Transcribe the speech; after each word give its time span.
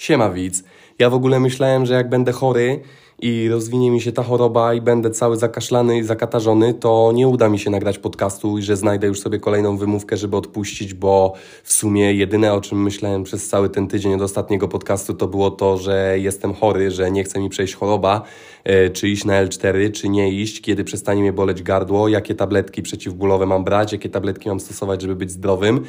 Siema 0.00 0.30
widz. 0.30 0.64
Ja 0.98 1.10
w 1.10 1.14
ogóle 1.14 1.40
myślałem, 1.40 1.86
że 1.86 1.94
jak 1.94 2.08
będę 2.08 2.32
chory 2.32 2.80
i 3.18 3.48
rozwinie 3.48 3.90
mi 3.90 4.00
się 4.00 4.12
ta 4.12 4.22
choroba 4.22 4.74
i 4.74 4.80
będę 4.80 5.10
cały 5.10 5.36
zakaszlany 5.36 5.98
i 5.98 6.02
zakatarzony, 6.02 6.74
to 6.74 7.12
nie 7.14 7.28
uda 7.28 7.48
mi 7.48 7.58
się 7.58 7.70
nagrać 7.70 7.98
podcastu 7.98 8.58
i 8.58 8.62
że 8.62 8.76
znajdę 8.76 9.06
już 9.06 9.20
sobie 9.20 9.38
kolejną 9.38 9.76
wymówkę, 9.76 10.16
żeby 10.16 10.36
odpuścić, 10.36 10.94
bo 10.94 11.34
w 11.64 11.72
sumie 11.72 12.14
jedyne 12.14 12.52
o 12.52 12.60
czym 12.60 12.82
myślałem 12.82 13.24
przez 13.24 13.48
cały 13.48 13.68
ten 13.68 13.88
tydzień 13.88 14.14
od 14.14 14.22
ostatniego 14.22 14.68
podcastu 14.68 15.14
to 15.14 15.28
było 15.28 15.50
to, 15.50 15.78
że 15.78 16.14
jestem 16.18 16.54
chory, 16.54 16.90
że 16.90 17.10
nie 17.10 17.24
chce 17.24 17.40
mi 17.40 17.48
przejść 17.48 17.74
choroba, 17.74 18.22
e, 18.64 18.90
czy 18.90 19.08
iść 19.08 19.24
na 19.24 19.44
L4, 19.44 19.92
czy 19.92 20.08
nie 20.08 20.32
iść, 20.32 20.60
kiedy 20.60 20.84
przestanie 20.84 21.20
mnie 21.22 21.32
boleć 21.32 21.62
gardło, 21.62 22.08
jakie 22.08 22.34
tabletki 22.34 22.82
przeciwbólowe 22.82 23.46
mam 23.46 23.64
brać, 23.64 23.92
jakie 23.92 24.08
tabletki 24.08 24.48
mam 24.48 24.60
stosować, 24.60 25.02
żeby 25.02 25.16
być 25.16 25.30
zdrowym. 25.30 25.84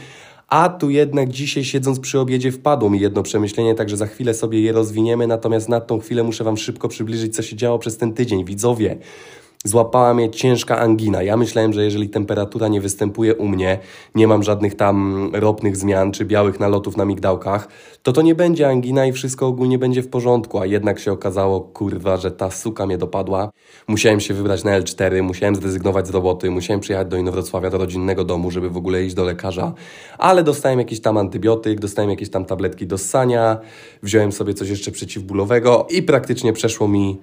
A 0.51 0.69
tu 0.69 0.89
jednak 0.89 1.29
dzisiaj 1.29 1.63
siedząc 1.63 1.99
przy 1.99 2.19
obiedzie 2.19 2.51
wpadło 2.51 2.89
mi 2.89 2.99
jedno 2.99 3.23
przemyślenie, 3.23 3.75
także 3.75 3.97
za 3.97 4.07
chwilę 4.07 4.33
sobie 4.33 4.61
je 4.61 4.71
rozwiniemy, 4.71 5.27
natomiast 5.27 5.69
na 5.69 5.81
tą 5.81 5.99
chwilę 5.99 6.23
muszę 6.23 6.43
Wam 6.43 6.57
szybko 6.57 6.87
przybliżyć, 6.87 7.35
co 7.35 7.41
się 7.41 7.55
działo 7.55 7.79
przez 7.79 7.97
ten 7.97 8.13
tydzień. 8.13 8.45
Widzowie, 8.45 8.97
złapała 9.65 10.13
mnie 10.13 10.29
ciężka 10.29 10.77
angina. 10.79 11.23
Ja 11.23 11.37
myślałem, 11.37 11.73
że 11.73 11.83
jeżeli 11.83 12.09
temperatura 12.09 12.67
nie 12.67 12.81
występuje 12.81 13.35
u 13.35 13.47
mnie, 13.47 13.79
nie 14.15 14.27
mam 14.27 14.43
żadnych 14.43 14.75
tam 14.75 15.29
ropnych 15.33 15.77
zmian 15.77 16.11
czy 16.11 16.25
białych 16.25 16.59
nalotów 16.59 16.97
na 16.97 17.05
migdałkach, 17.05 17.67
to 18.03 18.13
to 18.13 18.21
nie 18.21 18.35
będzie 18.35 18.67
angina 18.67 19.05
i 19.05 19.11
wszystko 19.11 19.47
ogólnie 19.47 19.77
będzie 19.77 20.01
w 20.01 20.09
porządku, 20.09 20.59
a 20.59 20.65
jednak 20.65 20.99
się 20.99 21.11
okazało, 21.11 21.61
kurwa, 21.61 22.17
że 22.17 22.31
ta 22.31 22.51
suka 22.51 22.85
mnie 22.85 22.97
dopadła. 22.97 23.51
Musiałem 23.87 24.19
się 24.19 24.33
wybrać 24.33 24.63
na 24.63 24.79
L4, 24.79 25.23
musiałem 25.23 25.55
zrezygnować 25.55 26.07
z 26.07 26.09
roboty, 26.09 26.51
musiałem 26.51 26.79
przyjechać 26.79 27.07
do 27.07 27.17
Inowrocławia, 27.17 27.69
do 27.69 27.77
rodzinnego 27.77 28.23
domu, 28.23 28.51
żeby 28.51 28.69
w 28.69 28.77
ogóle 28.77 29.03
iść 29.03 29.15
do 29.15 29.23
lekarza, 29.23 29.73
ale 30.17 30.43
dostałem 30.43 30.79
jakiś 30.79 31.01
tam 31.01 31.17
antybiotyk, 31.17 31.79
dostałem 31.79 32.09
jakieś 32.11 32.29
tam 32.29 32.45
tabletki 32.45 32.87
do 32.87 32.97
ssania, 32.97 33.57
wziąłem 34.03 34.31
sobie 34.31 34.53
coś 34.53 34.69
jeszcze 34.69 34.91
przeciwbólowego 34.91 35.87
i 35.89 36.03
praktycznie 36.03 36.53
przeszło 36.53 36.87
mi 36.87 37.17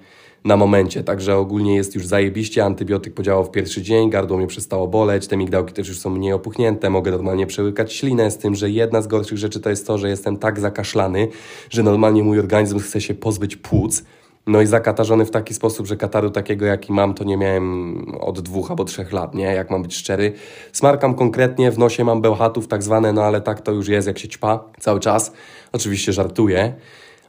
na 0.45 0.57
momencie, 0.57 1.05
także 1.05 1.37
ogólnie 1.37 1.77
jest 1.77 1.95
już 1.95 2.07
zajebiście, 2.07 2.65
antybiotyk 2.65 3.15
podziałał 3.15 3.45
w 3.45 3.51
pierwszy 3.51 3.83
dzień, 3.83 4.11
gardło 4.11 4.39
mnie 4.39 4.47
przestało 4.47 4.89
boleć, 4.89 5.27
te 5.27 5.37
migdałki 5.37 5.75
też 5.75 5.89
już 5.89 5.99
są 5.99 6.11
mniej 6.11 6.33
opuchnięte, 6.33 6.91
mogę 6.91 7.11
normalnie 7.11 7.47
przełykać 7.47 7.93
ślinę, 7.93 8.31
z 8.31 8.39
tym, 8.39 8.55
że 8.55 8.71
jedna 8.71 9.03
z 9.03 9.07
gorszych 9.07 9.39
rzeczy 9.39 9.61
to 9.61 9.71
jest 9.71 9.87
to, 9.87 9.99
że 9.99 10.09
jestem 10.09 10.37
tak 10.37 10.61
zakaszlany, 10.61 11.29
że 11.71 11.83
normalnie 11.83 12.23
mój 12.23 12.39
organizm 12.39 12.79
chce 12.79 13.01
się 13.01 13.15
pozbyć 13.15 13.57
płuc, 13.57 14.05
no 14.47 14.61
i 14.61 14.67
zakatarzony 14.67 15.25
w 15.25 15.31
taki 15.31 15.55
sposób, 15.55 15.87
że 15.87 15.97
kataru 15.97 16.31
takiego 16.31 16.67
jaki 16.67 16.93
mam, 16.93 17.15
to 17.15 17.25
nie 17.25 17.37
miałem 17.37 18.05
od 18.21 18.41
dwóch 18.41 18.71
albo 18.71 18.85
trzech 18.85 19.13
lat, 19.13 19.35
nie? 19.35 19.45
Jak 19.45 19.71
mam 19.71 19.83
być 19.83 19.97
szczery. 19.97 20.33
Smarkam 20.73 21.15
konkretnie, 21.15 21.71
w 21.71 21.79
nosie 21.79 22.05
mam 22.05 22.21
bełchatów 22.21 22.69
tak 22.69 22.83
zwane, 22.83 23.13
no 23.13 23.23
ale 23.23 23.41
tak 23.41 23.61
to 23.61 23.73
już 23.73 23.89
jest, 23.89 24.07
jak 24.07 24.19
się 24.19 24.29
ćpa 24.29 24.65
cały 24.81 25.01
czas. 25.01 25.33
Oczywiście 25.73 26.13
żartuję. 26.13 26.75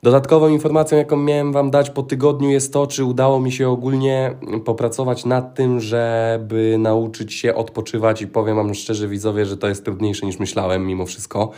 Dodatkową 0.04 0.50
informacją, 0.50 0.98
jaką 0.98 1.18
miałem 1.18 1.52
Wam 1.52 1.72
dać 1.72 1.90
po 1.90 2.04
tygodniu, 2.04 2.50
jest 2.50 2.74
to, 2.74 2.88
czy 2.88 3.06
udało 3.06 3.40
mi 3.40 3.52
się 3.52 3.70
ogólnie 3.70 4.36
popracować 4.66 5.26
nad 5.26 5.56
tym, 5.56 5.80
żeby 5.80 6.76
nauczyć 6.80 7.34
się 7.34 7.56
odpoczywać, 7.56 8.22
i 8.22 8.28
powiem 8.28 8.56
Wam 8.56 8.74
szczerze, 8.74 9.08
widzowie, 9.08 9.46
że 9.46 9.58
to 9.58 9.68
jest 9.68 9.86
trudniejsze 9.86 10.26
niż 10.26 10.40
myślałem, 10.40 10.88
mimo 10.88 11.06
wszystko. 11.06 11.52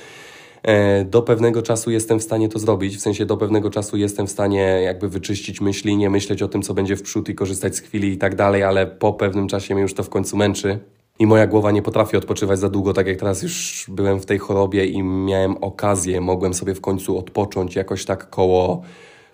E, 0.64 1.06
do 1.06 1.22
pewnego 1.22 1.62
czasu 1.62 1.92
jestem 1.92 2.20
w 2.20 2.24
stanie 2.24 2.50
to 2.50 2.60
zrobić, 2.60 2.98
w 2.98 3.02
sensie 3.02 3.26
do 3.26 3.38
pewnego 3.38 3.70
czasu 3.70 3.98
jestem 3.98 4.28
w 4.28 4.32
stanie 4.32 4.62
jakby 4.62 5.10
wyczyścić 5.10 5.62
myśli, 5.62 5.98
nie 5.98 6.10
myśleć 6.10 6.42
o 6.42 6.48
tym, 6.48 6.62
co 6.62 6.74
będzie 6.74 6.96
w 6.96 7.02
przód 7.02 7.30
i 7.30 7.36
korzystać 7.36 7.76
z 7.76 7.80
chwili 7.80 8.08
i 8.08 8.18
tak 8.18 8.36
dalej, 8.36 8.64
ale 8.64 8.88
po 8.88 9.14
pewnym 9.14 9.48
czasie 9.48 9.74
mnie 9.74 9.82
już 9.82 9.94
to 9.94 10.04
w 10.04 10.10
końcu 10.10 10.38
męczy 10.38 10.80
i 11.20 11.26
moja 11.26 11.48
głowa 11.48 11.72
nie 11.72 11.82
potrafi 11.82 12.18
odpoczywać 12.18 12.60
za 12.60 12.70
długo, 12.70 12.94
tak 12.94 13.08
jak 13.08 13.18
teraz 13.18 13.44
już 13.44 13.86
byłem 13.90 14.20
w 14.20 14.26
tej 14.26 14.40
chorobie 14.40 14.86
i 14.86 15.04
miałem 15.04 15.58
okazję, 15.64 16.22
mogłem 16.22 16.54
sobie 16.54 16.76
w 16.76 16.82
końcu 16.82 17.18
odpocząć 17.18 17.76
jakoś 17.76 18.06
tak 18.06 18.30
koło 18.30 18.82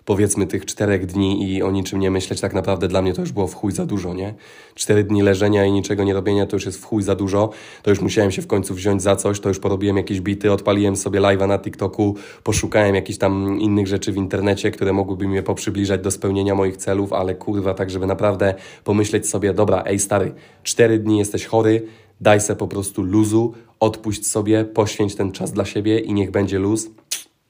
powiedzmy 0.08 0.46
tych 0.46 0.64
czterech 0.66 1.06
dni 1.06 1.52
i 1.52 1.62
o 1.62 1.70
niczym 1.70 2.00
nie 2.00 2.10
myśleć, 2.10 2.40
tak 2.40 2.54
naprawdę 2.54 2.88
dla 2.88 3.02
mnie 3.02 3.12
to 3.12 3.20
już 3.20 3.32
było 3.32 3.46
w 3.46 3.54
chuj 3.54 3.72
za 3.72 3.86
dużo, 3.86 4.14
nie? 4.14 4.34
Cztery 4.74 5.04
dni 5.04 5.22
leżenia 5.22 5.64
i 5.64 5.72
niczego 5.72 6.04
nie 6.04 6.14
robienia 6.14 6.46
to 6.46 6.56
już 6.56 6.66
jest 6.66 6.78
w 6.78 6.84
chuj 6.84 7.02
za 7.02 7.14
dużo, 7.14 7.50
to 7.82 7.90
już 7.90 8.00
musiałem 8.00 8.30
się 8.30 8.42
w 8.42 8.46
końcu 8.46 8.74
wziąć 8.74 9.02
za 9.02 9.16
coś, 9.16 9.40
to 9.40 9.48
już 9.48 9.58
porobiłem 9.58 9.96
jakieś 9.96 10.20
bity, 10.20 10.52
odpaliłem 10.52 10.96
sobie 10.96 11.20
live'a 11.20 11.48
na 11.48 11.58
TikToku, 11.58 12.16
poszukałem 12.42 12.94
jakichś 12.94 13.18
tam 13.18 13.60
innych 13.60 13.86
rzeczy 13.86 14.12
w 14.12 14.16
internecie, 14.16 14.70
które 14.70 14.92
mogłyby 14.92 15.28
mnie 15.28 15.42
poprzybliżać 15.42 16.00
do 16.00 16.10
spełnienia 16.10 16.54
moich 16.54 16.76
celów, 16.76 17.12
ale 17.12 17.34
kurwa, 17.34 17.74
tak 17.74 17.90
żeby 17.90 18.06
naprawdę 18.06 18.54
pomyśleć 18.84 19.28
sobie, 19.28 19.54
dobra, 19.54 19.82
ej 19.86 19.98
stary, 19.98 20.34
cztery 20.62 20.98
dni 20.98 21.18
jesteś 21.18 21.46
chory, 21.46 21.86
daj 22.20 22.40
se 22.40 22.56
po 22.56 22.68
prostu 22.68 23.02
luzu, 23.02 23.54
odpuść 23.80 24.26
sobie, 24.26 24.64
poświęć 24.64 25.14
ten 25.14 25.32
czas 25.32 25.52
dla 25.52 25.64
siebie 25.64 25.98
i 25.98 26.14
niech 26.14 26.30
będzie 26.30 26.58
luz. 26.58 26.90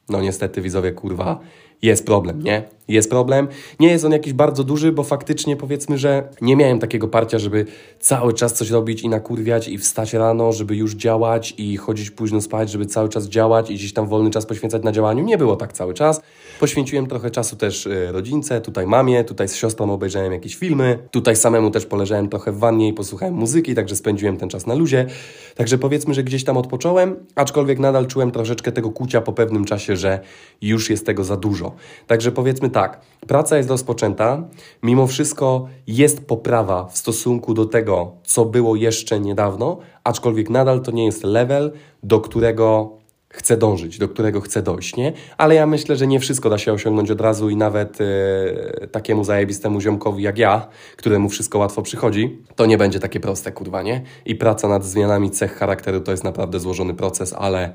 No 0.08 0.20
niestety 0.20 0.62
widzowie, 0.62 0.92
kurwa, 0.92 1.40
jest 1.82 2.06
problem, 2.06 2.42
nie? 2.42 2.62
Jest 2.88 3.10
problem. 3.10 3.48
Nie 3.80 3.88
jest 3.88 4.04
on 4.04 4.12
jakiś 4.12 4.32
bardzo 4.32 4.64
duży, 4.64 4.92
bo 4.92 5.04
faktycznie 5.04 5.56
powiedzmy, 5.56 5.98
że 5.98 6.28
nie 6.40 6.56
miałem 6.56 6.78
takiego 6.78 7.08
parcia, 7.08 7.38
żeby 7.38 7.66
cały 8.00 8.34
czas 8.34 8.54
coś 8.54 8.70
robić 8.70 9.02
i 9.02 9.08
nakurwiać 9.08 9.68
i 9.68 9.78
wstać 9.78 10.12
rano, 10.12 10.52
żeby 10.52 10.76
już 10.76 10.94
działać 10.94 11.54
i 11.58 11.76
chodzić 11.76 12.10
późno 12.10 12.40
spać, 12.40 12.70
żeby 12.70 12.86
cały 12.86 13.08
czas 13.08 13.28
działać 13.28 13.70
i 13.70 13.74
gdzieś 13.74 13.92
tam 13.92 14.06
wolny 14.06 14.30
czas 14.30 14.46
poświęcać 14.46 14.82
na 14.82 14.92
działaniu. 14.92 15.24
Nie 15.24 15.38
było 15.38 15.56
tak 15.56 15.72
cały 15.72 15.94
czas. 15.94 16.20
Poświęciłem 16.60 17.06
trochę 17.06 17.30
czasu 17.30 17.56
też 17.56 17.86
y, 17.86 18.12
rodzince, 18.12 18.60
tutaj 18.60 18.86
mamie, 18.86 19.24
tutaj 19.24 19.48
z 19.48 19.56
siostrą 19.56 19.92
obejrzałem 19.92 20.32
jakieś 20.32 20.56
filmy, 20.56 20.98
tutaj 21.10 21.36
samemu 21.36 21.70
też 21.70 21.86
poleżałem 21.86 22.28
trochę 22.28 22.52
w 22.52 22.58
wannie 22.58 22.88
i 22.88 22.92
posłuchałem 22.92 23.34
muzyki, 23.34 23.74
także 23.74 23.96
spędziłem 23.96 24.36
ten 24.36 24.48
czas 24.48 24.66
na 24.66 24.74
luzie. 24.74 25.06
Także 25.54 25.78
powiedzmy, 25.78 26.14
że 26.14 26.24
gdzieś 26.24 26.44
tam 26.44 26.56
odpocząłem, 26.56 27.16
aczkolwiek 27.34 27.78
nadal 27.78 28.06
czułem 28.06 28.30
troszeczkę 28.30 28.72
tego 28.72 28.90
kucia 28.90 29.20
po 29.20 29.32
pewnym 29.32 29.64
czasie, 29.64 29.96
że 29.96 30.20
już 30.62 30.90
jest 30.90 31.06
tego 31.06 31.24
za 31.24 31.36
dużo. 31.36 31.67
Także 32.06 32.32
powiedzmy 32.32 32.70
tak, 32.70 33.00
praca 33.26 33.56
jest 33.56 33.70
rozpoczęta, 33.70 34.42
mimo 34.82 35.06
wszystko 35.06 35.68
jest 35.86 36.26
poprawa 36.26 36.84
w 36.84 36.98
stosunku 36.98 37.54
do 37.54 37.64
tego, 37.66 38.12
co 38.24 38.44
było 38.44 38.76
jeszcze 38.76 39.20
niedawno, 39.20 39.78
aczkolwiek 40.04 40.50
nadal 40.50 40.80
to 40.80 40.90
nie 40.90 41.04
jest 41.04 41.24
level, 41.24 41.72
do 42.02 42.20
którego 42.20 42.98
chcę 43.30 43.56
dążyć, 43.56 43.98
do 43.98 44.08
którego 44.08 44.40
chcę 44.40 44.62
dojść, 44.62 44.96
nie? 44.96 45.12
Ale 45.36 45.54
ja 45.54 45.66
myślę, 45.66 45.96
że 45.96 46.06
nie 46.06 46.20
wszystko 46.20 46.50
da 46.50 46.58
się 46.58 46.72
osiągnąć 46.72 47.10
od 47.10 47.20
razu 47.20 47.50
i 47.50 47.56
nawet 47.56 47.98
e, 48.00 48.86
takiemu 48.86 49.24
zajebistemu 49.24 49.80
ziomkowi 49.80 50.22
jak 50.22 50.38
ja, 50.38 50.68
któremu 50.96 51.28
wszystko 51.28 51.58
łatwo 51.58 51.82
przychodzi, 51.82 52.38
to 52.56 52.66
nie 52.66 52.78
będzie 52.78 53.00
takie 53.00 53.20
proste, 53.20 53.52
kurwa, 53.52 53.82
nie? 53.82 54.02
I 54.24 54.34
praca 54.34 54.68
nad 54.68 54.84
zmianami 54.84 55.30
cech 55.30 55.56
charakteru 55.56 56.00
to 56.00 56.10
jest 56.10 56.24
naprawdę 56.24 56.60
złożony 56.60 56.94
proces, 56.94 57.34
ale 57.38 57.74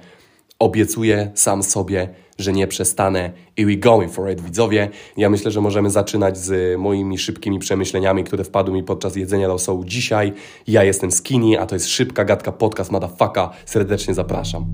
obiecuję 0.63 1.31
sam 1.35 1.63
sobie, 1.63 2.09
że 2.38 2.53
nie 2.53 2.68
przestanę 2.68 3.31
i 3.57 3.66
we 3.66 3.75
going 3.75 4.12
for 4.12 4.31
it, 4.31 4.41
widzowie. 4.41 4.90
Ja 5.18 5.29
myślę, 5.29 5.51
że 5.51 5.62
możemy 5.62 5.90
zaczynać 5.90 6.38
z 6.38 6.79
moimi 6.79 7.18
szybkimi 7.18 7.59
przemyśleniami, 7.59 8.24
które 8.24 8.44
wpadły 8.44 8.75
mi 8.75 8.84
podczas 8.84 9.16
jedzenia 9.16 9.47
rosołu 9.47 9.84
dzisiaj. 9.84 10.34
Ja 10.68 10.84
jestem 10.84 11.12
Skinny, 11.12 11.59
a 11.59 11.66
to 11.66 11.75
jest 11.75 11.90
Szybka 11.90 12.25
Gadka 12.25 12.51
Podcast 12.51 12.91
Motherfucka. 12.91 13.50
Serdecznie 13.66 14.13
zapraszam. 14.13 14.66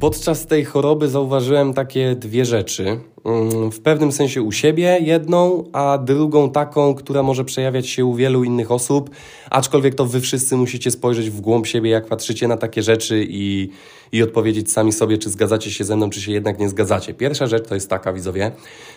Podczas 0.00 0.46
tej 0.46 0.64
choroby 0.64 1.08
zauważyłem 1.08 1.74
takie 1.74 2.16
dwie 2.16 2.44
rzeczy. 2.44 3.00
Mm, 3.26 3.70
w 3.70 3.80
pewnym 3.80 4.12
sensie 4.12 4.42
u 4.42 4.52
siebie 4.52 4.98
jedną, 5.00 5.64
a 5.72 5.98
drugą 5.98 6.50
taką, 6.50 6.94
która 6.94 7.22
może 7.22 7.44
przejawiać 7.44 7.88
się 7.88 8.04
u 8.04 8.14
wielu 8.14 8.44
innych 8.44 8.72
osób, 8.72 9.10
aczkolwiek 9.50 9.94
to 9.94 10.06
wy 10.06 10.20
wszyscy 10.20 10.56
musicie 10.56 10.90
spojrzeć 10.90 11.30
w 11.30 11.40
głąb 11.40 11.66
siebie, 11.66 11.90
jak 11.90 12.06
patrzycie 12.06 12.48
na 12.48 12.56
takie 12.56 12.82
rzeczy 12.82 13.26
i, 13.28 13.70
i 14.12 14.22
odpowiedzieć 14.22 14.72
sami 14.72 14.92
sobie, 14.92 15.18
czy 15.18 15.30
zgadzacie 15.30 15.70
się 15.70 15.84
ze 15.84 15.96
mną, 15.96 16.10
czy 16.10 16.20
się 16.20 16.32
jednak 16.32 16.58
nie 16.58 16.68
zgadzacie. 16.68 17.14
Pierwsza 17.14 17.46
rzecz 17.46 17.68
to 17.68 17.74
jest 17.74 17.90
taka, 17.90 18.12
widzowie, 18.12 18.52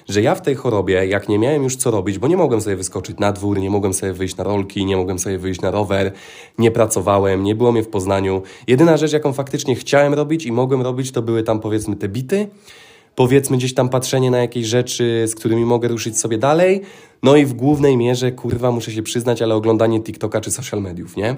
że 0.10 0.22
ja 0.22 0.36
w 0.36 0.42
tej 0.42 0.56
chorobie, 0.56 1.08
jak 1.08 1.30
nie 1.30 1.40
miałem 1.40 1.64
już 1.64 1.76
co 1.76 1.92
robić, 1.92 2.20
bo 2.20 2.28
nie 2.28 2.38
mogłem 2.38 2.62
sobie 2.62 2.76
wyskoczyć 2.76 3.20
na 3.20 3.32
dwór, 3.32 3.60
nie 3.60 3.70
mogłem 3.70 3.94
sobie 3.94 4.14
wyjść 4.14 4.38
na 4.38 4.44
rolki, 4.44 4.86
nie 4.86 4.98
mogłem 4.98 5.20
sobie 5.20 5.38
wyjść 5.38 5.62
na 5.62 5.72
rower, 5.72 6.12
nie 6.58 6.72
pracowałem, 6.72 7.44
nie 7.44 7.56
było 7.56 7.72
mnie 7.72 7.84
w 7.84 7.90
Poznaniu. 7.90 8.42
Jedyna 8.68 8.98
rzecz, 8.98 9.14
jaką 9.14 9.34
faktycznie 9.34 9.76
chciałem 9.76 10.14
robić 10.14 10.46
i 10.46 10.52
mogłem 10.52 10.82
robić, 10.82 11.12
to 11.12 11.22
były 11.22 11.44
tam 11.44 11.60
powiedzmy 11.60 11.96
te 11.96 12.10
bity, 12.10 12.48
powiedzmy 13.20 13.58
gdzieś 13.58 13.74
tam 13.74 13.90
patrzenie 13.90 14.32
na 14.32 14.38
jakieś 14.38 14.66
rzeczy, 14.66 15.26
z 15.28 15.36
którymi 15.36 15.66
mogę 15.66 15.88
ruszyć 15.88 16.20
sobie 16.20 16.38
dalej. 16.38 16.82
No 17.24 17.36
i 17.36 17.46
w 17.46 17.54
głównej 17.54 17.98
mierze, 17.98 18.32
kurwa, 18.32 18.72
muszę 18.72 18.92
się 18.92 19.04
przyznać, 19.04 19.42
ale 19.42 19.56
oglądanie 19.56 20.02
TikToka 20.02 20.42
czy 20.42 20.52
social 20.52 20.82
mediów, 20.82 21.18
nie? 21.18 21.36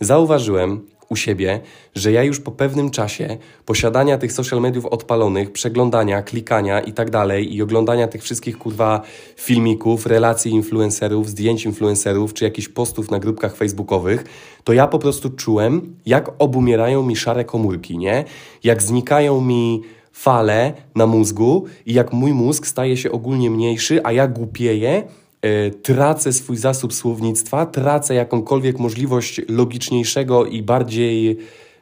Zauważyłem 0.00 0.80
u 1.08 1.16
siebie, 1.16 1.60
że 1.94 2.12
ja 2.12 2.22
już 2.22 2.40
po 2.40 2.50
pewnym 2.50 2.90
czasie 2.90 3.36
posiadania 3.64 4.18
tych 4.18 4.32
social 4.32 4.60
mediów 4.60 4.86
odpalonych, 4.86 5.52
przeglądania, 5.52 6.22
klikania 6.22 6.80
i 6.80 6.92
tak 6.92 7.10
dalej 7.10 7.54
i 7.54 7.62
oglądania 7.62 8.08
tych 8.08 8.22
wszystkich 8.22 8.58
kurwa 8.58 9.02
filmików, 9.36 10.06
relacji 10.06 10.52
influencerów, 10.52 11.28
zdjęć 11.28 11.64
influencerów 11.64 12.34
czy 12.34 12.44
jakichś 12.44 12.68
postów 12.68 13.10
na 13.10 13.18
grupkach 13.18 13.56
facebookowych, 13.56 14.24
to 14.64 14.72
ja 14.72 14.86
po 14.86 14.98
prostu 14.98 15.30
czułem, 15.30 15.96
jak 16.06 16.30
obumierają 16.38 17.02
mi 17.02 17.16
szare 17.16 17.44
komórki, 17.44 17.98
nie? 17.98 18.24
Jak 18.64 18.82
znikają 18.82 19.40
mi 19.40 19.82
fale 20.16 20.72
na 20.94 21.06
mózgu 21.06 21.64
i 21.86 21.94
jak 21.94 22.12
mój 22.12 22.32
mózg 22.32 22.66
staje 22.66 22.96
się 22.96 23.12
ogólnie 23.12 23.50
mniejszy, 23.50 24.00
a 24.04 24.12
ja 24.12 24.28
głupieję, 24.28 25.02
e, 25.42 25.70
tracę 25.70 26.32
swój 26.32 26.56
zasób 26.56 26.94
słownictwa, 26.94 27.66
tracę 27.66 28.14
jakąkolwiek 28.14 28.78
możliwość 28.78 29.40
logiczniejszego 29.48 30.44
i 30.44 30.62
bardziej 30.62 31.38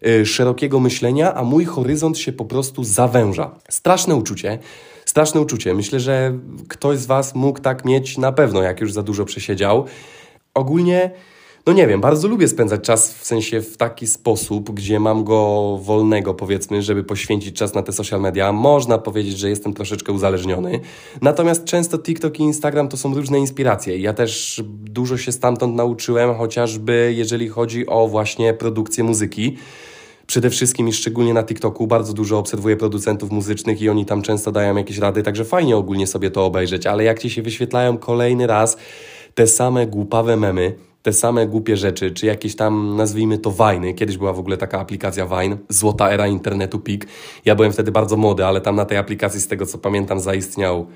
y, 0.07 0.27
szerokiego 0.27 0.81
myślenia, 0.81 1.35
a 1.35 1.45
mój 1.45 1.65
horyzont 1.65 2.19
się 2.19 2.33
po 2.33 2.45
prostu 2.45 2.85
zawęża. 2.85 3.51
Straszne 3.69 4.15
uczucie. 4.15 4.59
Straszne 5.05 5.41
uczucie. 5.41 5.75
Myślę, 5.75 6.01
że 6.01 6.39
ktoś 6.69 6.99
z 6.99 7.07
Was 7.07 7.35
mógł 7.35 7.61
tak 7.61 7.85
mieć 7.85 8.19
na 8.19 8.33
pewno, 8.33 8.63
jak 8.63 8.81
już 8.81 8.93
za 8.93 9.03
dużo 9.03 9.25
przesiedział. 9.25 9.85
Ogólnie 10.55 11.11
no 11.67 11.73
nie 11.73 11.87
wiem, 11.87 12.01
bardzo 12.01 12.29
lubię 12.29 12.49
spędzać 12.49 12.81
czas 12.81 13.15
w 13.15 13.27
sensie 13.27 13.61
w 13.61 13.77
taki 13.77 14.07
sposób, 14.07 14.71
gdzie 14.71 15.01
mam 15.01 15.25
go 15.25 15.79
wolnego, 15.83 16.35
powiedzmy, 16.35 16.83
żeby 16.83 17.05
poświęcić 17.05 17.57
czas 17.57 17.75
na 17.75 17.83
te 17.83 17.93
social 17.93 18.21
media. 18.21 18.53
Można 18.53 18.99
powiedzieć, 18.99 19.39
że 19.39 19.49
jestem 19.49 19.75
troszeczkę 19.75 20.13
uzależniony. 20.13 20.81
Natomiast 21.23 21.65
często 21.65 21.99
TikTok 21.99 22.41
i 22.41 22.43
Instagram 22.43 22.89
to 22.89 22.97
są 22.97 23.15
różne 23.15 23.39
inspiracje. 23.39 23.99
Ja 23.99 24.15
też 24.15 24.63
dużo 24.67 25.17
się 25.17 25.33
stamtąd 25.33 25.77
nauczyłem, 25.77 26.35
chociażby 26.35 27.15
jeżeli 27.17 27.49
chodzi 27.49 27.87
o 27.87 28.09
właśnie 28.09 28.55
produkcję 28.55 29.05
muzyki. 29.05 29.57
Przede 30.27 30.51
wszystkim 30.51 30.89
i 30.89 30.93
szczególnie 30.93 31.35
na 31.35 31.43
TikToku 31.43 31.87
bardzo 31.87 32.13
dużo 32.13 32.39
obserwuję 32.39 32.77
producentów 32.77 33.31
muzycznych 33.31 33.83
i 33.83 33.89
oni 33.89 34.07
tam 34.07 34.23
często 34.23 34.53
dają 34.53 34.77
jakieś 34.77 34.99
rady, 34.99 35.23
także 35.23 35.45
fajnie 35.45 35.77
ogólnie 35.77 36.07
sobie 36.07 36.31
to 36.31 36.45
obejrzeć, 36.45 36.87
ale 36.87 37.05
jak 37.05 37.19
ci 37.19 37.31
się 37.31 37.43
wyświetlają 37.43 37.99
kolejny 37.99 38.47
raz 38.47 38.77
te 39.35 39.47
same 39.47 39.87
głupawe 39.87 40.37
memy, 40.37 40.75
te 41.05 41.13
same 41.13 41.47
głupie 41.47 41.77
rzeczy, 41.77 42.11
czy 42.11 42.27
jakieś 42.27 42.57
tam, 42.57 42.97
nazwijmy 42.97 43.39
to 43.39 43.51
Wajny. 43.51 43.95
Kiedyś 43.95 44.19
była 44.19 44.33
w 44.33 44.39
ogóle 44.39 44.57
taka 44.57 44.81
aplikacja 44.81 45.27
Wine, 45.27 45.57
złota 45.69 46.11
era 46.11 46.27
internetu 46.27 46.79
PIK. 46.79 47.07
Ja 47.45 47.55
byłem 47.55 47.73
wtedy 47.73 47.93
bardzo 47.93 48.17
młody, 48.17 48.47
ale 48.47 48.61
tam 48.61 48.77
na 48.77 48.85
tej 48.85 48.99
aplikacji, 48.99 49.41
z 49.41 49.49
tego 49.49 49.67
co 49.67 49.79
pamiętam, 49.79 50.21
zaistniał, 50.21 50.87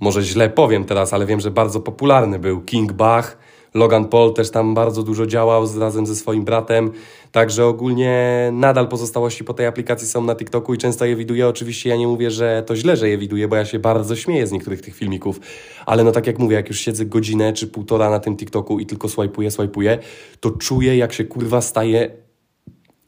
może 0.00 0.22
źle 0.22 0.50
powiem 0.50 0.84
teraz, 0.84 1.12
ale 1.12 1.26
wiem, 1.26 1.40
że 1.40 1.50
bardzo 1.50 1.80
popularny 1.80 2.38
był 2.38 2.60
King 2.60 2.92
Bach, 2.92 3.38
Logan 3.74 4.04
Paul 4.04 4.34
też 4.34 4.50
tam 4.50 4.74
bardzo 4.74 5.02
dużo 5.02 5.26
działał 5.26 5.66
razem 5.78 6.06
ze 6.06 6.16
swoim 6.16 6.44
bratem, 6.44 6.90
także 7.32 7.66
ogólnie 7.66 8.48
nadal 8.52 8.88
pozostałości 8.88 9.44
po 9.44 9.54
tej 9.54 9.66
aplikacji 9.66 10.08
są 10.08 10.24
na 10.24 10.36
TikToku 10.36 10.74
i 10.74 10.78
często 10.78 11.04
je 11.04 11.16
widuję. 11.16 11.48
Oczywiście 11.48 11.90
ja 11.90 11.96
nie 11.96 12.06
mówię, 12.06 12.30
że 12.30 12.62
to 12.66 12.76
źle, 12.76 12.96
że 12.96 13.08
je 13.08 13.18
widuję, 13.18 13.48
bo 13.48 13.56
ja 13.56 13.64
się 13.64 13.78
bardzo 13.78 14.16
śmieję 14.16 14.46
z 14.46 14.52
niektórych 14.52 14.80
tych 14.80 14.94
filmików, 14.94 15.40
ale 15.86 16.04
no 16.04 16.12
tak 16.12 16.26
jak 16.26 16.38
mówię, 16.38 16.56
jak 16.56 16.68
już 16.68 16.80
siedzę 16.80 17.06
godzinę 17.06 17.52
czy 17.52 17.66
półtora 17.66 18.10
na 18.10 18.20
tym 18.20 18.36
TikToku 18.36 18.80
i 18.80 18.86
tylko 18.86 19.08
swajpuję, 19.08 19.50
swajpuję, 19.50 19.98
to 20.40 20.50
czuję 20.50 20.96
jak 20.96 21.12
się 21.12 21.24
kurwa 21.24 21.60
staje 21.60 22.10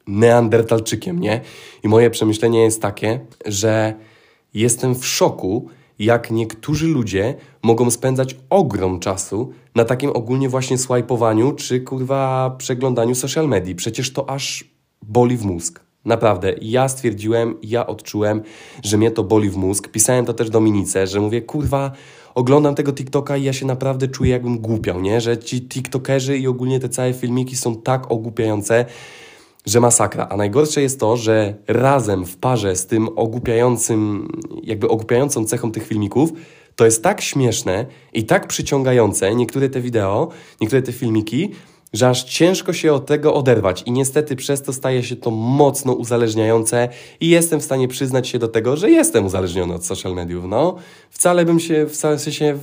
neandertalczykiem, 0.07 1.21
nie? 1.21 1.41
I 1.85 1.89
moje 1.89 2.11
przemyślenie 2.11 2.63
jest 2.63 2.83
takie, 2.83 3.21
że 3.47 3.95
jestem 4.55 4.95
w 4.95 5.07
szoku, 5.07 5.69
jak 6.05 6.31
niektórzy 6.31 6.87
ludzie 6.87 7.35
mogą 7.63 7.91
spędzać 7.91 8.37
ogrom 8.51 9.01
czasu 9.01 9.53
na 9.75 9.85
takim 9.85 10.11
ogólnie 10.11 10.49
właśnie 10.49 10.79
swajpowaniu 10.79 11.53
czy 11.53 11.81
kurwa 11.81 12.55
przeglądaniu 12.59 13.15
social 13.15 13.49
media. 13.49 13.75
Przecież 13.75 14.13
to 14.13 14.31
aż 14.31 14.65
boli 15.03 15.37
w 15.37 15.45
mózg. 15.45 15.81
Naprawdę, 16.05 16.55
ja 16.61 16.89
stwierdziłem, 16.89 17.55
ja 17.63 17.87
odczułem, 17.87 18.43
że 18.85 18.99
mnie 18.99 19.11
to 19.11 19.25
boli 19.25 19.51
w 19.51 19.57
mózg. 19.57 19.89
Pisałem 19.89 20.25
to 20.25 20.35
też 20.35 20.51
Dominice, 20.51 21.07
że 21.07 21.21
mówię, 21.21 21.43
kurwa, 21.43 21.93
oglądam 22.35 22.75
tego 22.75 22.93
TikToka 22.93 23.37
i 23.37 23.45
ja 23.45 23.53
się 23.53 23.67
naprawdę 23.67 24.09
czuję 24.09 24.31
jakbym 24.31 24.59
głupiał, 24.59 25.01
nie? 25.01 25.21
Że 25.21 25.39
ci 25.39 25.69
TikTokerzy 25.69 26.39
i 26.39 26.47
ogólnie 26.47 26.81
te 26.81 26.89
całe 26.89 27.13
filmiki 27.13 27.57
są 27.57 27.77
tak 27.77 28.13
ogłupiające, 28.13 28.85
że 29.67 29.81
masakra. 29.81 30.29
A 30.31 30.37
najgorsze 30.37 30.83
jest 30.83 31.01
to, 31.01 31.17
że 31.17 31.55
razem 31.69 32.27
w 32.27 32.37
parze 32.37 32.77
z 32.77 32.87
tym 32.87 33.09
ogłupiającym, 33.17 34.29
jakby 34.63 34.89
ogłupiającą 34.89 35.45
cechą 35.45 35.73
tych 35.73 35.87
filmików, 35.87 36.33
to 36.77 36.85
jest 36.85 37.03
tak 37.03 37.21
śmieszne 37.21 37.87
i 38.13 38.25
tak 38.25 38.47
przyciągające 38.47 39.35
niektóre 39.35 39.69
te 39.69 39.81
wideo, 39.81 40.29
niektóre 40.61 40.83
te 40.83 40.93
filmiki, 40.93 41.51
że 41.93 42.09
aż 42.09 42.25
ciężko 42.25 42.73
się 42.73 42.93
od 42.93 43.07
tego 43.07 43.35
oderwać 43.35 43.83
i 43.87 43.93
niestety 43.93 44.37
przez 44.37 44.63
to 44.63 44.73
staje 44.73 45.03
się 45.03 45.17
to 45.17 45.31
mocno 45.31 45.93
uzależniające 45.93 46.89
i 47.21 47.29
jestem 47.29 47.61
w 47.61 47.65
stanie 47.65 47.89
przyznać 47.89 48.29
się 48.29 48.39
do 48.39 48.49
tego, 48.49 48.77
że 48.77 48.91
jestem 48.91 49.27
uzależniony 49.27 49.75
od 49.75 49.87
social 49.87 50.15
mediów. 50.15 50.45
No, 50.49 50.77
wcale 51.11 51.45
bym 51.45 51.61
się, 51.61 51.87
w 51.87 51.97
sensie 51.97 52.59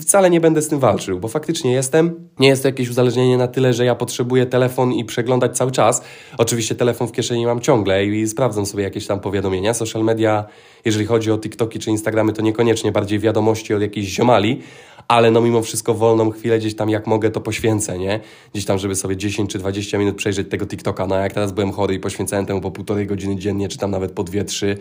wcale 0.00 0.30
nie 0.30 0.40
będę 0.40 0.62
z 0.62 0.68
tym 0.68 0.78
walczył, 0.78 1.20
bo 1.20 1.28
faktycznie 1.28 1.72
jestem. 1.72 2.28
Nie 2.38 2.48
jest 2.48 2.62
to 2.62 2.68
jakieś 2.68 2.88
uzależnienie 2.88 3.36
na 3.36 3.48
tyle, 3.48 3.72
że 3.72 3.84
ja 3.84 3.94
potrzebuję 3.94 4.46
telefon 4.46 4.92
i 4.92 5.04
przeglądać 5.04 5.56
cały 5.56 5.70
czas. 5.70 6.02
Oczywiście 6.38 6.74
telefon 6.74 7.08
w 7.08 7.12
kieszeni 7.12 7.46
mam 7.46 7.60
ciągle 7.60 8.06
i 8.06 8.28
sprawdzam 8.28 8.66
sobie 8.66 8.84
jakieś 8.84 9.06
tam 9.06 9.20
powiadomienia. 9.20 9.74
Social 9.74 10.04
media, 10.04 10.44
jeżeli 10.84 11.06
chodzi 11.06 11.32
o 11.32 11.38
TikToki 11.38 11.78
czy 11.78 11.90
Instagramy, 11.90 12.32
to 12.32 12.42
niekoniecznie 12.42 12.92
bardziej 12.92 13.18
wiadomości 13.18 13.74
od 13.74 13.82
jakiejś 13.82 14.06
ziomali, 14.06 14.60
ale 15.08 15.30
no 15.30 15.40
mimo 15.40 15.62
wszystko 15.62 15.94
wolną 15.94 16.30
chwilę 16.30 16.58
gdzieś 16.58 16.76
tam 16.76 16.90
jak 16.90 17.06
mogę 17.06 17.30
to 17.30 17.40
poświęcę, 17.40 17.98
nie? 17.98 18.20
Gdzieś 18.52 18.64
tam, 18.64 18.78
żeby 18.78 18.94
sobie 18.94 19.16
10 19.16 19.50
czy 19.50 19.58
20 19.58 19.98
minut 19.98 20.16
przejrzeć 20.16 20.48
tego 20.48 20.66
TikToka. 20.66 21.06
No 21.06 21.16
jak 21.16 21.32
teraz 21.32 21.52
byłem 21.52 21.72
chory 21.72 21.94
i 21.94 22.00
poświęcałem 22.00 22.46
temu 22.46 22.60
po 22.60 22.70
półtorej 22.70 23.06
godziny 23.06 23.36
dziennie, 23.36 23.68
czy 23.68 23.78
tam 23.78 23.90
nawet 23.90 24.12
po 24.12 24.24
dwie, 24.24 24.44
trzy, 24.44 24.78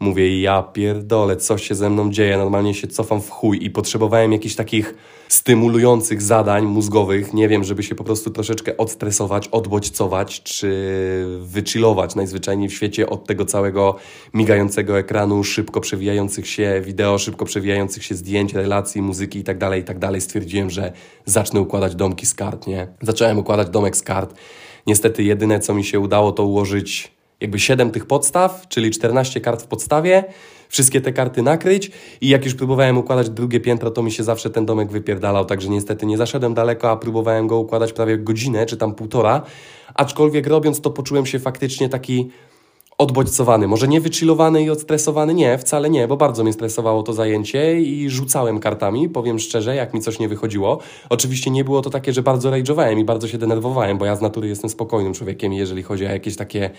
mówię 0.00 0.40
ja 0.40 0.62
pierdolę, 0.62 1.36
co 1.36 1.58
się 1.58 1.74
ze 1.74 1.90
mną 1.90 2.10
dzieje, 2.12 2.38
normalnie 2.38 2.74
się 2.74 2.86
cofam 2.86 3.20
w 3.22 3.30
chuj 3.30 3.64
i 3.64 3.70
potrzebowałem 3.70 4.32
jakichś 4.32 4.54
takich 4.54 4.94
stymulujących 5.28 6.22
zadań 6.22 6.64
mózgowych, 6.64 7.34
nie 7.34 7.48
wiem, 7.48 7.64
żeby 7.64 7.82
się 7.82 7.94
po 7.94 8.04
prostu 8.04 8.30
troszeczkę 8.30 8.76
odstresować, 8.76 9.48
odbodźcować, 9.48 10.42
czy 10.42 10.68
wychillować 11.40 12.14
najzwyczajniej 12.14 12.68
w 12.68 12.72
świecie 12.72 13.10
od 13.10 13.26
tego 13.26 13.44
całego 13.44 13.96
migającego 14.34 14.98
ekranu, 14.98 15.44
szybko 15.44 15.80
przewijających 15.80 16.48
się 16.48 16.82
wideo, 16.84 17.18
szybko 17.18 17.44
przewijających 17.44 18.04
się 18.04 18.14
zdjęć, 18.14 18.54
relacji, 18.54 19.02
muzyki 19.02 19.38
itd., 19.38 19.58
tak 19.58 19.76
itd. 19.76 20.00
Tak 20.00 20.22
Stwierdziłem, 20.22 20.70
że 20.70 20.92
zacznę 21.24 21.60
układać 21.60 21.94
domki 21.94 22.26
z 22.26 22.34
kart, 22.34 22.66
nie? 22.66 22.88
Zacząłem 23.02 23.38
układać 23.38 23.70
domek 23.70 23.96
z 23.96 24.02
kart. 24.02 24.34
Niestety 24.86 25.22
jedyne, 25.22 25.60
co 25.60 25.74
mi 25.74 25.84
się 25.84 26.00
udało, 26.00 26.32
to 26.32 26.44
ułożyć 26.44 27.17
jakby 27.40 27.58
7 27.58 27.90
tych 27.90 28.06
podstaw, 28.06 28.68
czyli 28.68 28.90
14 28.90 29.40
kart 29.40 29.62
w 29.62 29.66
podstawie, 29.66 30.24
wszystkie 30.68 31.00
te 31.00 31.12
karty 31.12 31.42
nakryć. 31.42 31.90
I 32.20 32.28
jak 32.28 32.44
już 32.44 32.54
próbowałem 32.54 32.98
układać 32.98 33.30
drugie 33.30 33.60
piętro, 33.60 33.90
to 33.90 34.02
mi 34.02 34.12
się 34.12 34.24
zawsze 34.24 34.50
ten 34.50 34.66
domek 34.66 34.90
wypierdalał, 34.90 35.44
także 35.44 35.68
niestety 35.68 36.06
nie 36.06 36.16
zaszedłem 36.16 36.54
daleko, 36.54 36.90
a 36.90 36.96
próbowałem 36.96 37.46
go 37.46 37.58
układać 37.58 37.92
prawie 37.92 38.18
godzinę, 38.18 38.66
czy 38.66 38.76
tam 38.76 38.94
półtora, 38.94 39.42
aczkolwiek 39.94 40.46
robiąc 40.46 40.80
to 40.80 40.90
poczułem 40.90 41.26
się 41.26 41.38
faktycznie 41.38 41.88
taki 41.88 42.30
odbodźcowany, 42.98 43.68
może 43.68 43.88
nie 43.88 44.00
wychillowany 44.00 44.62
i 44.62 44.70
odstresowany, 44.70 45.34
nie, 45.34 45.58
wcale 45.58 45.90
nie, 45.90 46.08
bo 46.08 46.16
bardzo 46.16 46.44
mnie 46.44 46.52
stresowało 46.52 47.02
to 47.02 47.12
zajęcie 47.12 47.80
i 47.80 48.10
rzucałem 48.10 48.60
kartami, 48.60 49.08
powiem 49.08 49.38
szczerze, 49.38 49.76
jak 49.76 49.94
mi 49.94 50.00
coś 50.00 50.18
nie 50.18 50.28
wychodziło. 50.28 50.78
Oczywiście 51.08 51.50
nie 51.50 51.64
było 51.64 51.82
to 51.82 51.90
takie, 51.90 52.12
że 52.12 52.22
bardzo 52.22 52.50
rage'owałem 52.50 52.98
i 52.98 53.04
bardzo 53.04 53.28
się 53.28 53.38
denerwowałem, 53.38 53.98
bo 53.98 54.04
ja 54.04 54.16
z 54.16 54.20
natury 54.20 54.48
jestem 54.48 54.70
spokojnym 54.70 55.14
człowiekiem 55.14 55.52
i 55.52 55.56
jeżeli 55.56 55.82
chodzi 55.82 56.06
o 56.06 56.10
jakieś 56.10 56.36
takie 56.36 56.70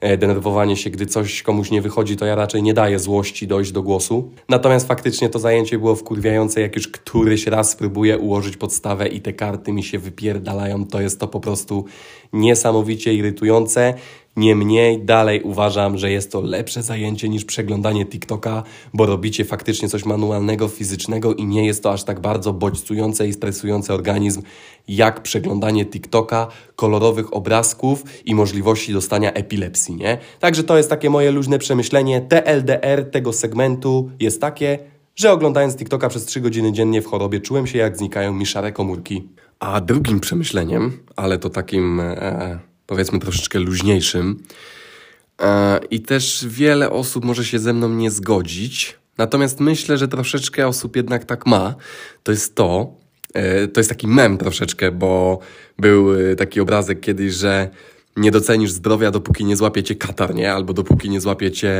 E, 0.00 0.16
denerwowanie 0.16 0.76
się, 0.76 0.90
gdy 0.90 1.06
coś 1.06 1.42
komuś 1.42 1.70
nie 1.70 1.82
wychodzi, 1.82 2.16
to 2.16 2.26
ja 2.26 2.34
raczej 2.34 2.62
nie 2.62 2.74
daję 2.74 2.98
złości 2.98 3.46
dojść 3.46 3.72
do 3.72 3.82
głosu. 3.82 4.30
Natomiast 4.48 4.88
faktycznie 4.88 5.28
to 5.28 5.38
zajęcie 5.38 5.78
było 5.78 5.96
wkurwiające, 5.96 6.60
jak 6.60 6.76
już 6.76 6.88
któryś 6.88 7.46
raz 7.46 7.70
spróbuję 7.70 8.18
ułożyć 8.18 8.56
podstawę 8.56 9.08
i 9.08 9.20
te 9.20 9.32
karty 9.32 9.72
mi 9.72 9.82
się 9.82 9.98
wypierdalają, 9.98 10.86
to 10.86 11.00
jest 11.00 11.20
to 11.20 11.28
po 11.28 11.40
prostu 11.40 11.84
niesamowicie 12.32 13.14
irytujące. 13.14 13.94
Niemniej 14.36 15.04
dalej 15.04 15.42
uważam, 15.42 15.98
że 15.98 16.10
jest 16.10 16.32
to 16.32 16.40
lepsze 16.40 16.82
zajęcie 16.82 17.28
niż 17.28 17.44
przeglądanie 17.44 18.06
TikToka, 18.06 18.62
bo 18.94 19.06
robicie 19.06 19.44
faktycznie 19.44 19.88
coś 19.88 20.04
manualnego, 20.04 20.68
fizycznego 20.68 21.34
i 21.34 21.44
nie 21.46 21.66
jest 21.66 21.82
to 21.82 21.92
aż 21.92 22.04
tak 22.04 22.20
bardzo 22.20 22.52
bodźcujące 22.52 23.28
i 23.28 23.32
stresujące 23.32 23.94
organizm 23.94 24.42
jak 24.88 25.22
przeglądanie 25.22 25.86
TikToka, 25.86 26.46
kolorowych 26.76 27.34
obrazków 27.34 28.04
i 28.24 28.34
możliwości 28.34 28.92
dostania 28.92 29.32
epilepsji, 29.32 29.96
nie? 29.96 30.18
Także 30.40 30.64
to 30.64 30.76
jest 30.76 30.90
takie 30.90 31.10
moje 31.10 31.30
luźne 31.30 31.58
przemyślenie. 31.58 32.20
TLDR 32.20 33.10
tego 33.10 33.32
segmentu 33.32 34.10
jest 34.20 34.40
takie, 34.40 34.78
że 35.16 35.32
oglądając 35.32 35.76
TikToka 35.76 36.08
przez 36.08 36.24
3 36.24 36.40
godziny 36.40 36.72
dziennie 36.72 37.02
w 37.02 37.06
chorobie 37.06 37.40
czułem 37.40 37.66
się 37.66 37.78
jak 37.78 37.96
znikają 37.96 38.32
mi 38.32 38.46
szare 38.46 38.72
komórki. 38.72 39.28
A 39.58 39.80
drugim 39.80 40.20
przemyśleniem, 40.20 40.92
ale 41.16 41.38
to 41.38 41.50
takim... 41.50 42.00
E, 42.00 42.69
powiedzmy 42.90 43.18
troszeczkę 43.18 43.58
luźniejszym. 43.58 44.42
E, 45.42 45.80
I 45.90 46.00
też 46.00 46.46
wiele 46.48 46.90
osób 46.90 47.24
może 47.24 47.44
się 47.44 47.58
ze 47.58 47.72
mną 47.72 47.88
nie 47.88 48.10
zgodzić. 48.10 48.98
Natomiast 49.18 49.60
myślę, 49.60 49.98
że 49.98 50.08
troszeczkę 50.08 50.66
osób 50.66 50.96
jednak 50.96 51.24
tak 51.24 51.46
ma. 51.46 51.74
To 52.22 52.32
jest 52.32 52.54
to, 52.54 52.94
e, 53.34 53.68
to 53.68 53.80
jest 53.80 53.90
taki 53.90 54.06
mem 54.06 54.38
troszeczkę, 54.38 54.92
bo 54.92 55.38
był 55.78 56.14
e, 56.14 56.36
taki 56.36 56.60
obrazek 56.60 57.00
kiedyś, 57.00 57.34
że 57.34 57.70
nie 58.16 58.30
docenisz 58.30 58.70
zdrowia, 58.70 59.10
dopóki 59.10 59.44
nie 59.44 59.56
złapiecie 59.56 59.94
katar, 59.94 60.34
nie? 60.34 60.52
Albo 60.52 60.72
dopóki 60.72 61.10
nie 61.10 61.20
złapiecie 61.20 61.72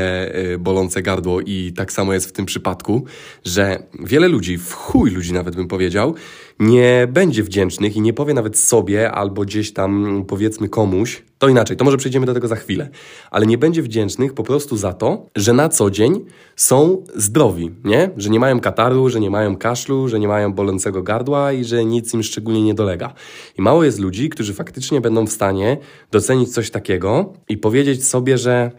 bolące 0.59 1.01
gardło. 1.01 1.41
I 1.41 1.73
tak 1.73 1.91
samo 1.91 2.13
jest 2.13 2.29
w 2.29 2.31
tym 2.31 2.45
przypadku, 2.45 3.05
że 3.45 3.83
wiele 3.99 4.27
ludzi, 4.27 4.57
w 4.57 4.73
chuj 4.73 5.11
ludzi 5.11 5.33
nawet 5.33 5.55
bym 5.55 5.67
powiedział, 5.67 6.15
nie 6.61 7.07
będzie 7.11 7.43
wdzięcznych 7.43 7.95
i 7.95 8.01
nie 8.01 8.13
powie 8.13 8.33
nawet 8.33 8.57
sobie 8.57 9.11
albo 9.11 9.41
gdzieś 9.41 9.73
tam 9.73 10.23
powiedzmy 10.27 10.69
komuś, 10.69 11.23
To 11.41 11.49
inaczej, 11.49 11.77
to 11.77 11.85
może 11.85 11.97
przejdziemy 11.97 12.25
do 12.25 12.33
tego 12.33 12.47
za 12.47 12.55
chwilę. 12.55 12.89
Ale 13.31 13.45
nie 13.45 13.57
będzie 13.57 13.81
wdzięcznych 13.81 14.33
po 14.33 14.43
prostu 14.43 14.77
za 14.77 14.93
to, 14.93 15.25
że 15.35 15.53
na 15.53 15.69
co 15.69 15.91
dzień 15.91 16.25
są 16.55 17.03
zdrowi, 17.15 17.71
nie? 17.83 18.09
Że 18.17 18.29
nie 18.29 18.39
mają 18.39 18.59
kataru, 18.59 19.09
że 19.09 19.19
nie 19.19 19.29
mają 19.29 19.57
kaszlu, 19.57 20.07
że 20.07 20.19
nie 20.19 20.27
mają 20.27 20.53
bolącego 20.53 21.03
gardła 21.03 21.53
i 21.53 21.63
że 21.63 21.85
nic 21.85 22.13
im 22.13 22.23
szczególnie 22.23 22.61
nie 22.63 22.73
dolega. 22.73 23.13
I 23.57 23.61
mało 23.61 23.83
jest 23.83 23.99
ludzi, 23.99 24.29
którzy 24.29 24.53
faktycznie 24.53 25.01
będą 25.01 25.27
w 25.27 25.31
stanie 25.31 25.77
docenić 26.11 26.53
coś 26.53 26.71
takiego 26.71 27.33
i 27.49 27.57
powiedzieć 27.57 28.07
sobie, 28.07 28.37
że 28.37 28.71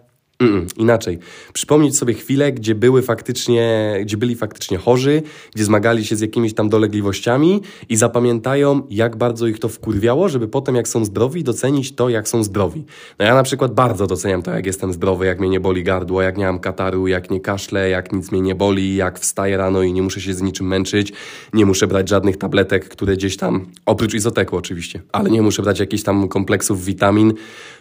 Mm, 0.43 0.67
inaczej. 0.77 1.19
Przypomnieć 1.53 1.97
sobie 1.97 2.15
chwilę, 2.15 2.53
gdzie 2.53 2.75
były 2.75 3.03
faktycznie, 3.03 3.95
gdzie 4.03 4.17
byli 4.17 4.37
faktycznie 4.37 4.79
chorzy, 4.79 5.23
gdzie 5.55 5.65
zmagali 5.65 6.05
się 6.05 6.17
z 6.17 6.21
jakimiś 6.21 6.55
tam 6.55 6.69
dolegliwościami 6.69 7.61
i 7.89 7.97
zapamiętają, 7.97 8.83
jak 8.91 9.17
bardzo 9.17 9.47
ich 9.47 9.59
to 9.59 9.69
wkurwiało, 9.69 10.29
żeby 10.29 10.49
potem, 10.49 10.75
jak 10.75 10.89
są 10.89 11.05
zdrowi, 11.05 11.45
docenić 11.45 11.95
to, 11.95 12.09
jak 12.09 12.29
są 12.29 12.45
zdrowi. 12.45 12.85
No 13.19 13.25
ja 13.25 13.35
na 13.35 13.43
przykład 13.43 13.75
bardzo 13.75 14.07
doceniam 14.07 14.43
to, 14.43 14.51
jak 14.51 14.67
jestem 14.67 14.93
zdrowy, 14.93 15.27
jak 15.27 15.41
mnie 15.41 15.49
nie 15.49 15.61
boli 15.61 15.85
gardło, 15.85 16.23
jak 16.23 16.39
nie 16.39 16.45
mam 16.45 16.59
kataru, 16.59 17.09
jak 17.09 17.31
nie 17.31 17.41
kaszlę, 17.41 17.89
jak 17.89 18.13
nic 18.13 18.33
mnie 18.33 18.41
nie 18.41 18.55
boli, 18.55 18.97
jak 18.97 19.19
wstaję 19.19 19.57
rano 19.57 19.83
i 19.83 19.93
nie 19.93 20.03
muszę 20.03 20.21
się 20.21 20.35
z 20.35 20.43
niczym 20.43 20.67
męczyć, 20.67 21.13
nie 21.53 21.67
muszę 21.67 21.87
brać 21.87 22.09
żadnych 22.09 22.37
tabletek, 22.37 22.89
które 22.89 23.17
gdzieś 23.17 23.37
tam, 23.37 23.67
oprócz 23.87 24.15
izoteku 24.15 24.57
oczywiście, 24.57 25.03
ale 25.13 25.31
nie 25.31 25.43
muszę 25.43 25.63
brać 25.63 25.81
jakichś 25.81 26.03
tam 26.03 26.29
kompleksów 26.29 26.85
witamin, 26.85 27.35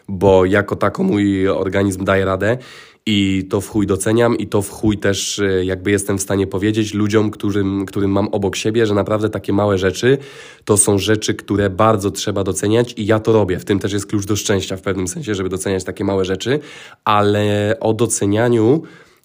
bo 0.07 0.45
jako 0.45 0.75
tako 0.75 1.03
mój 1.03 1.47
organizm 1.47 2.05
daje 2.05 2.25
radę 2.25 2.57
i 3.05 3.47
to 3.49 3.61
w 3.61 3.69
chuj 3.69 3.87
doceniam 3.87 4.37
i 4.37 4.47
to 4.47 4.61
w 4.61 4.69
chuj 4.69 4.97
też 4.97 5.39
e, 5.39 5.65
jakby 5.65 5.91
jestem 5.91 6.17
w 6.17 6.21
stanie 6.21 6.47
powiedzieć 6.47 6.93
ludziom, 6.93 7.31
którym, 7.31 7.85
którym 7.85 8.11
mam 8.11 8.27
obok 8.27 8.55
siebie, 8.55 8.85
że 8.85 8.93
naprawdę 8.93 9.29
takie 9.29 9.53
małe 9.53 9.77
rzeczy 9.77 10.17
to 10.65 10.77
są 10.77 10.97
rzeczy, 10.97 11.33
które 11.33 11.69
bardzo 11.69 12.11
trzeba 12.11 12.43
doceniać 12.43 12.93
i 12.97 13.05
ja 13.05 13.19
to 13.19 13.33
robię. 13.33 13.59
W 13.59 13.65
tym 13.65 13.79
też 13.79 13.93
jest 13.93 14.05
klucz 14.05 14.25
do 14.25 14.35
szczęścia 14.35 14.77
w 14.77 14.81
pewnym 14.81 15.07
sensie, 15.07 15.35
żeby 15.35 15.49
doceniać 15.49 15.83
takie 15.83 16.03
małe 16.03 16.25
rzeczy, 16.25 16.59
ale 17.05 17.75
o 17.79 17.93
docenianiu 17.93 18.81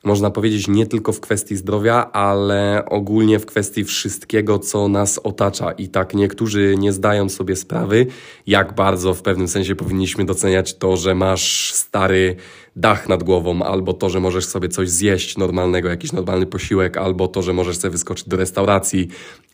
można 0.07 0.31
powiedzieć, 0.31 0.69
nie 0.69 0.87
tylko 0.87 1.13
w 1.13 1.21
kwestii 1.21 1.57
zdrowia, 1.57 2.13
ale 2.13 2.85
ogólnie 2.91 3.39
w 3.39 3.47
kwestii 3.47 3.85
wszystkiego, 3.85 4.59
co 4.59 4.89
nas 4.89 5.19
otacza. 5.19 5.73
I 5.73 5.89
tak 5.89 6.15
niektórzy 6.15 6.75
nie 6.79 6.93
zdają 6.93 7.29
sobie 7.29 7.57
sprawy, 7.57 8.07
jak 8.47 8.75
bardzo 8.75 9.15
w 9.15 9.23
pewnym 9.23 9.49
sensie 9.49 9.75
powinniśmy 9.75 10.25
doceniać 10.25 10.75
to, 10.75 10.97
że 10.97 11.15
masz 11.15 11.73
stary 11.73 12.37
dach 12.77 13.09
nad 13.09 13.23
głową, 13.23 13.63
albo 13.63 13.93
to, 13.93 14.09
że 14.09 14.21
możesz 14.21 14.47
sobie 14.47 14.69
coś 14.69 14.91
zjeść 14.91 15.37
normalnego, 15.37 15.89
jakiś 15.89 16.13
normalny 16.13 16.47
posiłek, 16.47 16.97
albo 16.97 17.29
to, 17.29 17.43
że 17.43 17.53
możesz 17.53 17.79
sobie 17.79 17.93
wyskoczyć 17.93 18.29
do 18.29 18.37
restauracji, 18.37 19.09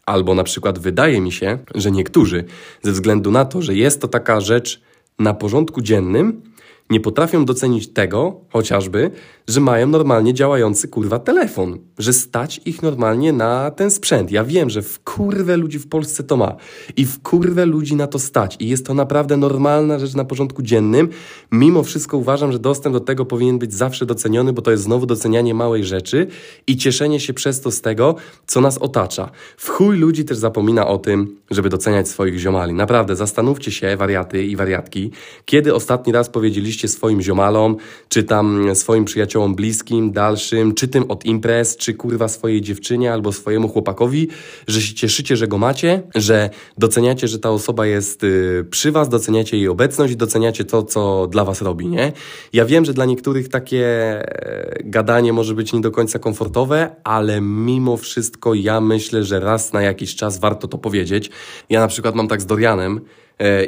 albo 0.06 0.34
na 0.34 0.44
przykład 0.44 0.78
wydaje 0.78 1.20
mi 1.20 1.32
się, 1.32 1.58
że 1.74 1.90
niektórzy, 1.90 2.44
ze 2.82 2.92
względu 2.92 3.30
na 3.30 3.44
to, 3.44 3.62
że 3.62 3.74
jest 3.74 4.00
to 4.00 4.08
taka 4.08 4.40
rzecz 4.40 4.80
na 5.18 5.34
porządku 5.34 5.80
dziennym, 5.80 6.51
nie 6.92 7.00
potrafią 7.00 7.44
docenić 7.44 7.92
tego, 7.92 8.40
chociażby, 8.50 9.10
że 9.48 9.60
mają 9.60 9.86
normalnie 9.86 10.34
działający 10.34 10.88
kurwa 10.88 11.18
telefon, 11.18 11.78
że 11.98 12.12
stać 12.12 12.60
ich 12.64 12.82
normalnie 12.82 13.32
na 13.32 13.70
ten 13.70 13.90
sprzęt. 13.90 14.30
Ja 14.30 14.44
wiem, 14.44 14.70
że 14.70 14.82
w 14.82 15.00
kurwę 15.00 15.56
ludzi 15.56 15.78
w 15.78 15.88
Polsce 15.88 16.22
to 16.22 16.36
ma 16.36 16.56
i 16.96 17.06
w 17.06 17.22
kurwę 17.22 17.66
ludzi 17.66 17.96
na 17.96 18.06
to 18.06 18.18
stać 18.18 18.56
i 18.60 18.68
jest 18.68 18.86
to 18.86 18.94
naprawdę 18.94 19.36
normalna 19.36 19.98
rzecz 19.98 20.14
na 20.14 20.24
porządku 20.24 20.62
dziennym. 20.62 21.08
Mimo 21.52 21.82
wszystko 21.82 22.16
uważam, 22.16 22.52
że 22.52 22.58
dostęp 22.58 22.92
do 22.92 23.00
tego 23.00 23.24
powinien 23.24 23.58
być 23.58 23.74
zawsze 23.74 24.06
doceniony, 24.06 24.52
bo 24.52 24.62
to 24.62 24.70
jest 24.70 24.82
znowu 24.82 25.06
docenianie 25.06 25.54
małej 25.54 25.84
rzeczy 25.84 26.26
i 26.66 26.76
cieszenie 26.76 27.20
się 27.20 27.34
przez 27.34 27.60
to 27.60 27.70
z 27.70 27.80
tego, 27.80 28.14
co 28.46 28.60
nas 28.60 28.78
otacza. 28.78 29.30
W 29.56 29.68
chuj 29.68 29.96
ludzi 29.96 30.24
też 30.24 30.38
zapomina 30.38 30.86
o 30.86 30.98
tym, 30.98 31.36
żeby 31.50 31.68
doceniać 31.68 32.08
swoich 32.08 32.38
ziomali. 32.38 32.74
Naprawdę, 32.74 33.16
zastanówcie 33.16 33.70
się, 33.70 33.96
wariaty 33.96 34.44
i 34.44 34.56
wariatki, 34.56 35.10
kiedy 35.44 35.74
ostatni 35.74 36.12
raz 36.12 36.28
powiedzieliście 36.28 36.81
swoim 36.88 37.22
ziomalom, 37.22 37.76
czy 38.08 38.22
tam 38.24 38.74
swoim 38.74 39.04
przyjaciołom 39.04 39.54
bliskim, 39.54 40.12
dalszym, 40.12 40.74
czy 40.74 40.88
tym 40.88 41.10
od 41.10 41.24
imprez, 41.24 41.76
czy 41.76 41.94
kurwa 41.94 42.28
swojej 42.28 42.60
dziewczynie 42.60 43.12
albo 43.12 43.32
swojemu 43.32 43.68
chłopakowi, 43.68 44.28
że 44.66 44.80
się 44.80 44.94
cieszycie, 44.94 45.36
że 45.36 45.48
go 45.48 45.58
macie, 45.58 46.02
że 46.14 46.50
doceniacie, 46.78 47.28
że 47.28 47.38
ta 47.38 47.50
osoba 47.50 47.86
jest 47.86 48.24
y, 48.24 48.64
przy 48.70 48.92
was, 48.92 49.08
doceniacie 49.08 49.56
jej 49.56 49.68
obecność 49.68 50.16
doceniacie 50.16 50.64
to, 50.64 50.82
co 50.82 51.26
dla 51.26 51.44
was 51.44 51.62
robi, 51.62 51.86
nie? 51.86 52.12
Ja 52.52 52.64
wiem, 52.64 52.84
że 52.84 52.94
dla 52.94 53.04
niektórych 53.04 53.48
takie 53.48 53.86
e, 53.86 54.82
gadanie 54.84 55.32
może 55.32 55.54
być 55.54 55.72
nie 55.72 55.80
do 55.80 55.90
końca 55.90 56.18
komfortowe, 56.18 56.96
ale 57.04 57.40
mimo 57.40 57.96
wszystko 57.96 58.54
ja 58.54 58.80
myślę, 58.80 59.24
że 59.24 59.40
raz 59.40 59.72
na 59.72 59.82
jakiś 59.82 60.16
czas 60.16 60.40
warto 60.40 60.68
to 60.68 60.78
powiedzieć. 60.78 61.30
Ja 61.70 61.80
na 61.80 61.88
przykład 61.88 62.14
mam 62.14 62.28
tak 62.28 62.40
z 62.40 62.46
Dorianem, 62.46 63.00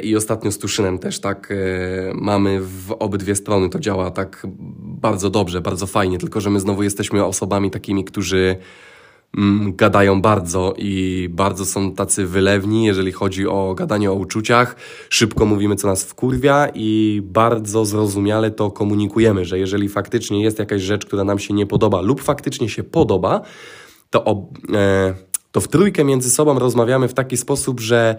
I 0.03 0.15
ostatnio 0.15 0.51
z 0.51 0.57
Tuszynem 0.57 0.99
też 0.99 1.19
tak 1.19 1.51
e, 1.51 1.55
mamy 2.13 2.61
w 2.61 2.95
obydwie 2.99 3.35
strony, 3.35 3.69
to 3.69 3.79
działa 3.79 4.11
tak 4.11 4.47
bardzo 4.79 5.29
dobrze, 5.29 5.61
bardzo 5.61 5.87
fajnie, 5.87 6.17
tylko 6.17 6.41
że 6.41 6.49
my 6.49 6.59
znowu 6.59 6.83
jesteśmy 6.83 7.25
osobami 7.25 7.71
takimi, 7.71 8.03
którzy 8.03 8.55
mm, 9.37 9.75
gadają 9.75 10.21
bardzo 10.21 10.73
i 10.77 11.27
bardzo 11.31 11.65
są 11.65 11.91
tacy 11.91 12.25
wylewni, 12.25 12.85
jeżeli 12.85 13.11
chodzi 13.11 13.47
o 13.47 13.73
gadanie 13.77 14.11
o 14.11 14.13
uczuciach. 14.13 14.75
Szybko 15.09 15.45
mówimy, 15.45 15.75
co 15.75 15.87
nas 15.87 16.03
wkurwia 16.03 16.67
i 16.73 17.21
bardzo 17.23 17.85
zrozumiale 17.85 18.51
to 18.51 18.71
komunikujemy, 18.71 19.45
że 19.45 19.59
jeżeli 19.59 19.89
faktycznie 19.89 20.43
jest 20.43 20.59
jakaś 20.59 20.81
rzecz, 20.81 21.05
która 21.05 21.23
nam 21.23 21.39
się 21.39 21.53
nie 21.53 21.65
podoba 21.65 22.01
lub 22.01 22.21
faktycznie 22.21 22.69
się 22.69 22.83
podoba, 22.83 23.41
to, 24.09 24.23
ob, 24.23 24.57
e, 24.73 25.13
to 25.55 25.61
w 25.61 25.67
trójkę 25.67 26.03
między 26.03 26.29
sobą 26.29 26.59
rozmawiamy 26.59 27.07
w 27.07 27.13
taki 27.13 27.37
sposób, 27.37 27.79
że 27.79 28.15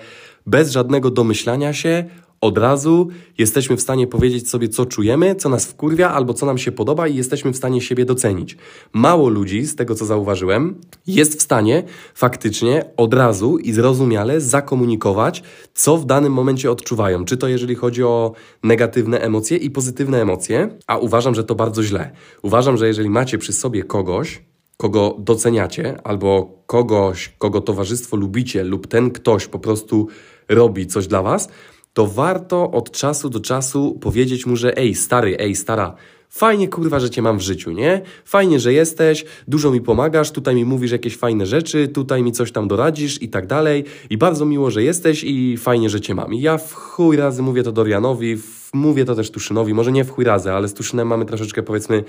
bez 0.47 0.71
żadnego 0.71 1.11
domyślania 1.11 1.73
się, 1.73 2.05
od 2.41 2.59
razu 2.59 3.09
jesteśmy 3.39 3.77
w 3.77 3.81
stanie 3.81 4.07
powiedzieć 4.07 4.51
sobie, 4.51 4.69
co 4.69 4.87
czujemy, 4.87 5.35
co 5.35 5.49
nas 5.49 5.67
wkurwia 5.67 6.11
albo 6.11 6.35
co 6.35 6.47
nam 6.47 6.59
się 6.59 6.73
podoba 6.73 7.09
i 7.09 7.17
jesteśmy 7.17 7.53
w 7.53 7.57
stanie 7.57 7.81
siebie 7.81 8.05
docenić. 8.05 8.57
Mało 8.93 9.29
ludzi, 9.29 9.67
z 9.67 9.77
tego 9.77 9.95
co 9.95 10.05
zauważyłem, 10.05 10.81
jest 11.07 11.39
w 11.39 11.43
stanie 11.43 11.83
faktycznie 12.15 12.85
od 12.97 13.15
razu 13.15 13.59
i 13.59 13.73
zrozumiale 13.73 14.41
zakomunikować, 14.41 15.43
co 15.75 15.97
w 15.97 16.07
danym 16.07 16.33
momencie 16.33 16.71
odczuwają. 16.71 17.25
Czy 17.25 17.37
to 17.37 17.49
jeżeli 17.49 17.75
chodzi 17.75 18.03
o 18.03 18.33
negatywne 18.63 19.21
emocje 19.21 19.57
i 19.57 19.71
pozytywne 19.71 20.23
emocje, 20.23 20.69
a 20.87 20.99
uważam, 20.99 21.35
że 21.35 21.45
to 21.45 21.55
bardzo 21.55 21.83
źle. 21.83 22.11
Uważam, 22.43 22.77
że 22.77 22.87
jeżeli 22.87 23.11
macie 23.11 23.39
przy 23.39 23.53
sobie 23.53 23.85
kogoś, 23.85 24.43
kogo 24.77 25.17
doceniacie, 25.19 25.97
albo 26.05 26.63
kogoś, 26.67 27.29
kogo 27.39 27.61
towarzystwo 27.61 28.17
lubicie, 28.17 28.65
lub 28.65 28.87
ten 28.87 29.11
ktoś 29.11 29.47
po 29.47 29.59
prostu 29.59 30.09
robi 30.49 30.87
coś 30.87 31.07
dla 31.07 31.23
was, 31.23 31.49
to 31.93 32.07
warto 32.07 32.71
od 32.71 32.91
czasu 32.91 33.31
do 33.31 33.41
czasu 33.41 33.99
powiedzieć 34.01 34.47
mu, 34.47 34.57
że 34.57 34.77
ej, 34.77 34.95
stary, 34.95 35.37
ej, 35.39 35.55
stara, 35.55 35.95
Fajnie 36.31 36.69
kurwa, 36.69 37.01
że 37.01 37.11
cię 37.11 37.23
mam 37.23 37.39
w 37.39 37.43
życiu, 37.43 37.71
nie? 37.71 38.03
Fajnie, 38.25 38.61
że 38.61 38.73
jesteś, 38.73 39.25
dużo 39.49 39.71
mi 39.71 39.81
pomagasz, 39.81 40.31
tutaj 40.31 40.55
mi 40.55 40.65
mówisz 40.65 40.93
jakieś 40.93 41.17
fajne 41.17 41.47
rzeczy, 41.47 41.89
tutaj 41.89 42.23
mi 42.23 42.33
coś 42.33 42.53
tam 42.53 42.69
doradzisz 42.69 43.23
i 43.23 43.29
tak 43.29 43.47
dalej. 43.47 43.85
I 44.11 44.19
bardzo 44.19 44.45
miło, 44.45 44.71
że 44.71 44.83
jesteś 44.83 45.25
i 45.25 45.57
fajnie, 45.57 45.91
że 45.91 46.01
cię 46.01 46.15
mam. 46.15 46.35
I 46.35 46.41
ja 46.41 46.59
w 46.59 46.75
chuj 46.75 47.17
razy 47.17 47.43
mówię 47.43 47.63
to 47.63 47.73
Dorianowi, 47.73 48.37
mówię 48.73 49.05
to 49.05 49.15
też 49.15 49.31
Tuszynowi, 49.31 49.75
może 49.75 49.93
nie 49.93 50.05
w 50.05 50.11
chuj 50.11 50.25
razy, 50.25 50.53
ale 50.53 50.69
z 50.69 50.75
Tuszynem 50.75 51.09
mamy 51.09 51.25
troszeczkę 51.25 51.63
powiedzmy 51.63 52.05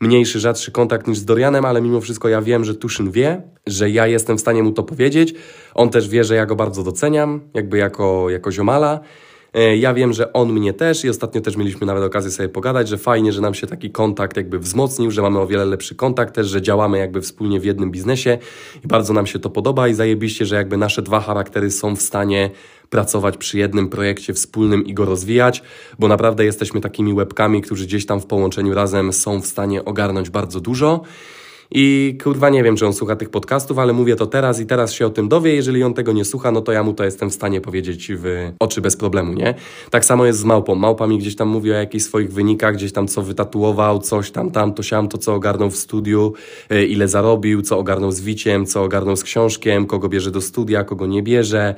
mniejszy, 0.00 0.40
rzadszy 0.40 0.70
kontakt 0.70 1.06
niż 1.06 1.18
z 1.18 1.24
Dorianem, 1.24 1.64
ale 1.64 1.82
mimo 1.82 2.00
wszystko 2.00 2.28
ja 2.28 2.42
wiem, 2.42 2.64
że 2.64 2.74
Tuszyn 2.74 3.10
wie, 3.10 3.42
że 3.66 3.90
ja 3.90 4.06
jestem 4.06 4.36
w 4.36 4.40
stanie 4.40 4.62
mu 4.62 4.72
to 4.72 4.82
powiedzieć. 4.82 5.34
On 5.74 5.90
też 5.90 6.08
wie, 6.08 6.24
że 6.24 6.34
ja 6.34 6.46
go 6.46 6.56
bardzo 6.56 6.82
doceniam, 6.82 7.40
jakby 7.54 7.78
jako, 7.78 8.30
jako 8.30 8.52
ziomala. 8.52 9.00
E, 9.54 9.76
ja 9.76 9.94
wiem, 9.94 10.12
że 10.12 10.32
on 10.32 10.52
mnie 10.52 10.72
też 10.72 11.04
i 11.04 11.08
ostatnio 11.08 11.40
też 11.40 11.56
mieliśmy 11.56 11.86
nawet 11.86 12.04
okazję 12.04 12.30
sobie 12.30 12.48
pogadać, 12.48 12.88
że 12.88 12.98
fajnie, 12.98 13.32
że 13.32 13.40
nam 13.40 13.54
się 13.54 13.66
taki 13.66 13.90
kontakt 13.90 14.36
jakby 14.36 14.58
wzmocnił, 14.58 15.10
że 15.10 15.22
mamy 15.22 15.40
o 15.40 15.46
wiele 15.46 15.64
lepszy 15.64 15.94
kontakt 15.94 16.34
też, 16.34 16.46
że 16.46 16.62
działamy 16.62 16.98
jakby 16.98 17.20
wspólnie 17.20 17.60
w 17.60 17.64
jednym 17.64 17.90
biznesie 17.90 18.38
i 18.84 18.88
bardzo 18.88 19.12
nam 19.12 19.26
się 19.26 19.38
to 19.38 19.50
podoba 19.50 19.88
i 19.88 19.94
zajebiście, 19.94 20.46
że 20.46 20.56
jakby 20.56 20.76
nasze 20.76 21.02
dwa 21.02 21.20
charaktery 21.20 21.70
są 21.70 21.96
w 21.96 22.02
stanie 22.02 22.50
pracować 22.90 23.36
przy 23.36 23.58
jednym 23.58 23.88
projekcie 23.88 24.34
wspólnym 24.34 24.86
i 24.86 24.94
go 24.94 25.04
rozwijać, 25.04 25.62
bo 25.98 26.08
naprawdę 26.08 26.44
jesteśmy 26.44 26.80
takimi 26.80 27.12
łebkami, 27.12 27.62
którzy 27.62 27.86
gdzieś 27.86 28.06
tam 28.06 28.20
w 28.20 28.26
połączeniu 28.26 28.74
razem 28.74 29.12
są 29.12 29.40
w 29.40 29.46
stanie 29.46 29.84
ogarnąć 29.84 30.30
bardzo 30.30 30.60
dużo. 30.60 31.00
I 31.74 32.18
kurwa 32.22 32.50
nie 32.50 32.62
wiem, 32.62 32.76
czy 32.76 32.86
on 32.86 32.92
słucha 32.92 33.16
tych 33.16 33.30
podcastów, 33.30 33.78
ale 33.78 33.92
mówię 33.92 34.16
to 34.16 34.26
teraz 34.26 34.60
i 34.60 34.66
teraz 34.66 34.92
się 34.92 35.06
o 35.06 35.10
tym 35.10 35.28
dowie. 35.28 35.54
Jeżeli 35.54 35.82
on 35.82 35.94
tego 35.94 36.12
nie 36.12 36.24
słucha, 36.24 36.50
no 36.50 36.60
to 36.60 36.72
ja 36.72 36.82
mu 36.82 36.94
to 36.94 37.04
jestem 37.04 37.30
w 37.30 37.34
stanie 37.34 37.60
powiedzieć 37.60 38.12
w 38.14 38.52
oczy 38.58 38.80
bez 38.80 38.96
problemu, 38.96 39.32
nie? 39.32 39.54
Tak 39.90 40.04
samo 40.04 40.26
jest 40.26 40.38
z 40.38 40.44
małpą. 40.44 40.74
Małpa 40.74 41.06
mi 41.06 41.18
gdzieś 41.18 41.36
tam 41.36 41.48
mówi 41.48 41.72
o 41.72 41.74
jakichś 41.74 42.04
swoich 42.04 42.32
wynikach, 42.32 42.74
gdzieś 42.74 42.92
tam 42.92 43.08
co 43.08 43.22
wytatuował, 43.22 43.98
coś 43.98 44.30
tam, 44.30 44.50
tam, 44.50 44.74
to 44.74 44.82
siam, 44.82 45.08
to 45.08 45.18
co 45.18 45.34
ogarnął 45.34 45.70
w 45.70 45.76
studiu, 45.76 46.32
e, 46.70 46.84
ile 46.84 47.08
zarobił, 47.08 47.62
co 47.62 47.78
ogarnął 47.78 48.12
z 48.12 48.20
wiciem, 48.20 48.66
co 48.66 48.82
ogarnął 48.84 49.16
z 49.16 49.22
książkiem, 49.22 49.86
kogo 49.86 50.08
bierze 50.08 50.30
do 50.30 50.40
studia, 50.40 50.84
kogo 50.84 51.06
nie 51.06 51.22
bierze 51.22 51.74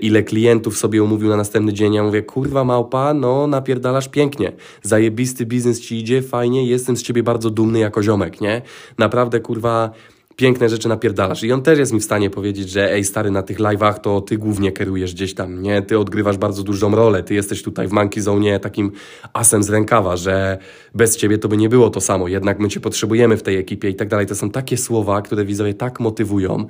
ile 0.00 0.22
klientów 0.22 0.78
sobie 0.78 1.02
umówił 1.02 1.28
na 1.28 1.36
następny 1.36 1.72
dzień. 1.72 1.94
Ja 1.94 2.02
mówię, 2.02 2.22
kurwa 2.22 2.64
małpa, 2.64 3.14
no 3.14 3.46
napierdalasz 3.46 4.08
pięknie. 4.08 4.52
Zajebisty 4.82 5.46
biznes 5.46 5.80
ci 5.80 5.98
idzie, 5.98 6.22
fajnie, 6.22 6.66
jestem 6.66 6.96
z 6.96 7.02
ciebie 7.02 7.22
bardzo 7.22 7.50
dumny 7.50 7.78
jako 7.78 8.02
ziomek, 8.02 8.40
nie? 8.40 8.62
Naprawdę, 8.98 9.40
kurwa, 9.40 9.90
piękne 10.36 10.68
rzeczy 10.68 10.88
napierdalasz. 10.88 11.42
I 11.42 11.52
on 11.52 11.62
też 11.62 11.78
jest 11.78 11.92
mi 11.92 12.00
w 12.00 12.04
stanie 12.04 12.30
powiedzieć, 12.30 12.70
że 12.70 12.92
ej 12.92 13.04
stary, 13.04 13.30
na 13.30 13.42
tych 13.42 13.58
live'ach 13.58 13.98
to 13.98 14.20
ty 14.20 14.38
głównie 14.38 14.72
kierujesz 14.72 15.14
gdzieś 15.14 15.34
tam, 15.34 15.62
nie? 15.62 15.82
Ty 15.82 15.98
odgrywasz 15.98 16.36
bardzo 16.36 16.62
dużą 16.62 16.94
rolę, 16.94 17.22
ty 17.22 17.34
jesteś 17.34 17.62
tutaj 17.62 17.88
w 17.88 17.92
Monkey 17.92 18.22
Zone 18.22 18.60
takim 18.60 18.92
asem 19.32 19.62
z 19.62 19.70
rękawa, 19.70 20.16
że 20.16 20.58
bez 20.94 21.16
ciebie 21.16 21.38
to 21.38 21.48
by 21.48 21.56
nie 21.56 21.68
było 21.68 21.90
to 21.90 22.00
samo, 22.00 22.28
jednak 22.28 22.58
my 22.58 22.68
cię 22.68 22.80
potrzebujemy 22.80 23.36
w 23.36 23.42
tej 23.42 23.56
ekipie 23.56 23.90
i 23.90 23.94
tak 23.94 24.08
dalej. 24.08 24.26
To 24.26 24.34
są 24.34 24.50
takie 24.50 24.76
słowa, 24.76 25.22
które 25.22 25.44
widzowie 25.44 25.74
tak 25.74 26.00
motywują 26.00 26.66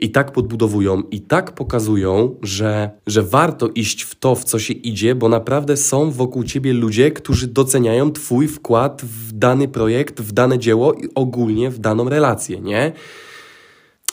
i 0.00 0.10
tak 0.10 0.32
podbudowują 0.32 1.02
i 1.10 1.20
tak 1.20 1.52
pokazują, 1.52 2.36
że, 2.42 2.90
że 3.06 3.22
warto 3.22 3.68
iść 3.68 4.02
w 4.02 4.14
to, 4.14 4.34
w 4.34 4.44
co 4.44 4.58
się 4.58 4.74
idzie, 4.74 5.14
bo 5.14 5.28
naprawdę 5.28 5.76
są 5.76 6.10
wokół 6.10 6.44
ciebie 6.44 6.72
ludzie, 6.72 7.10
którzy 7.10 7.46
doceniają 7.46 8.12
twój 8.12 8.48
wkład 8.48 9.02
w 9.02 9.32
dany 9.32 9.68
projekt, 9.68 10.20
w 10.20 10.32
dane 10.32 10.58
dzieło 10.58 10.94
i 10.94 11.08
ogólnie 11.14 11.70
w 11.70 11.78
daną 11.78 12.08
relację, 12.08 12.60
nie? 12.60 12.92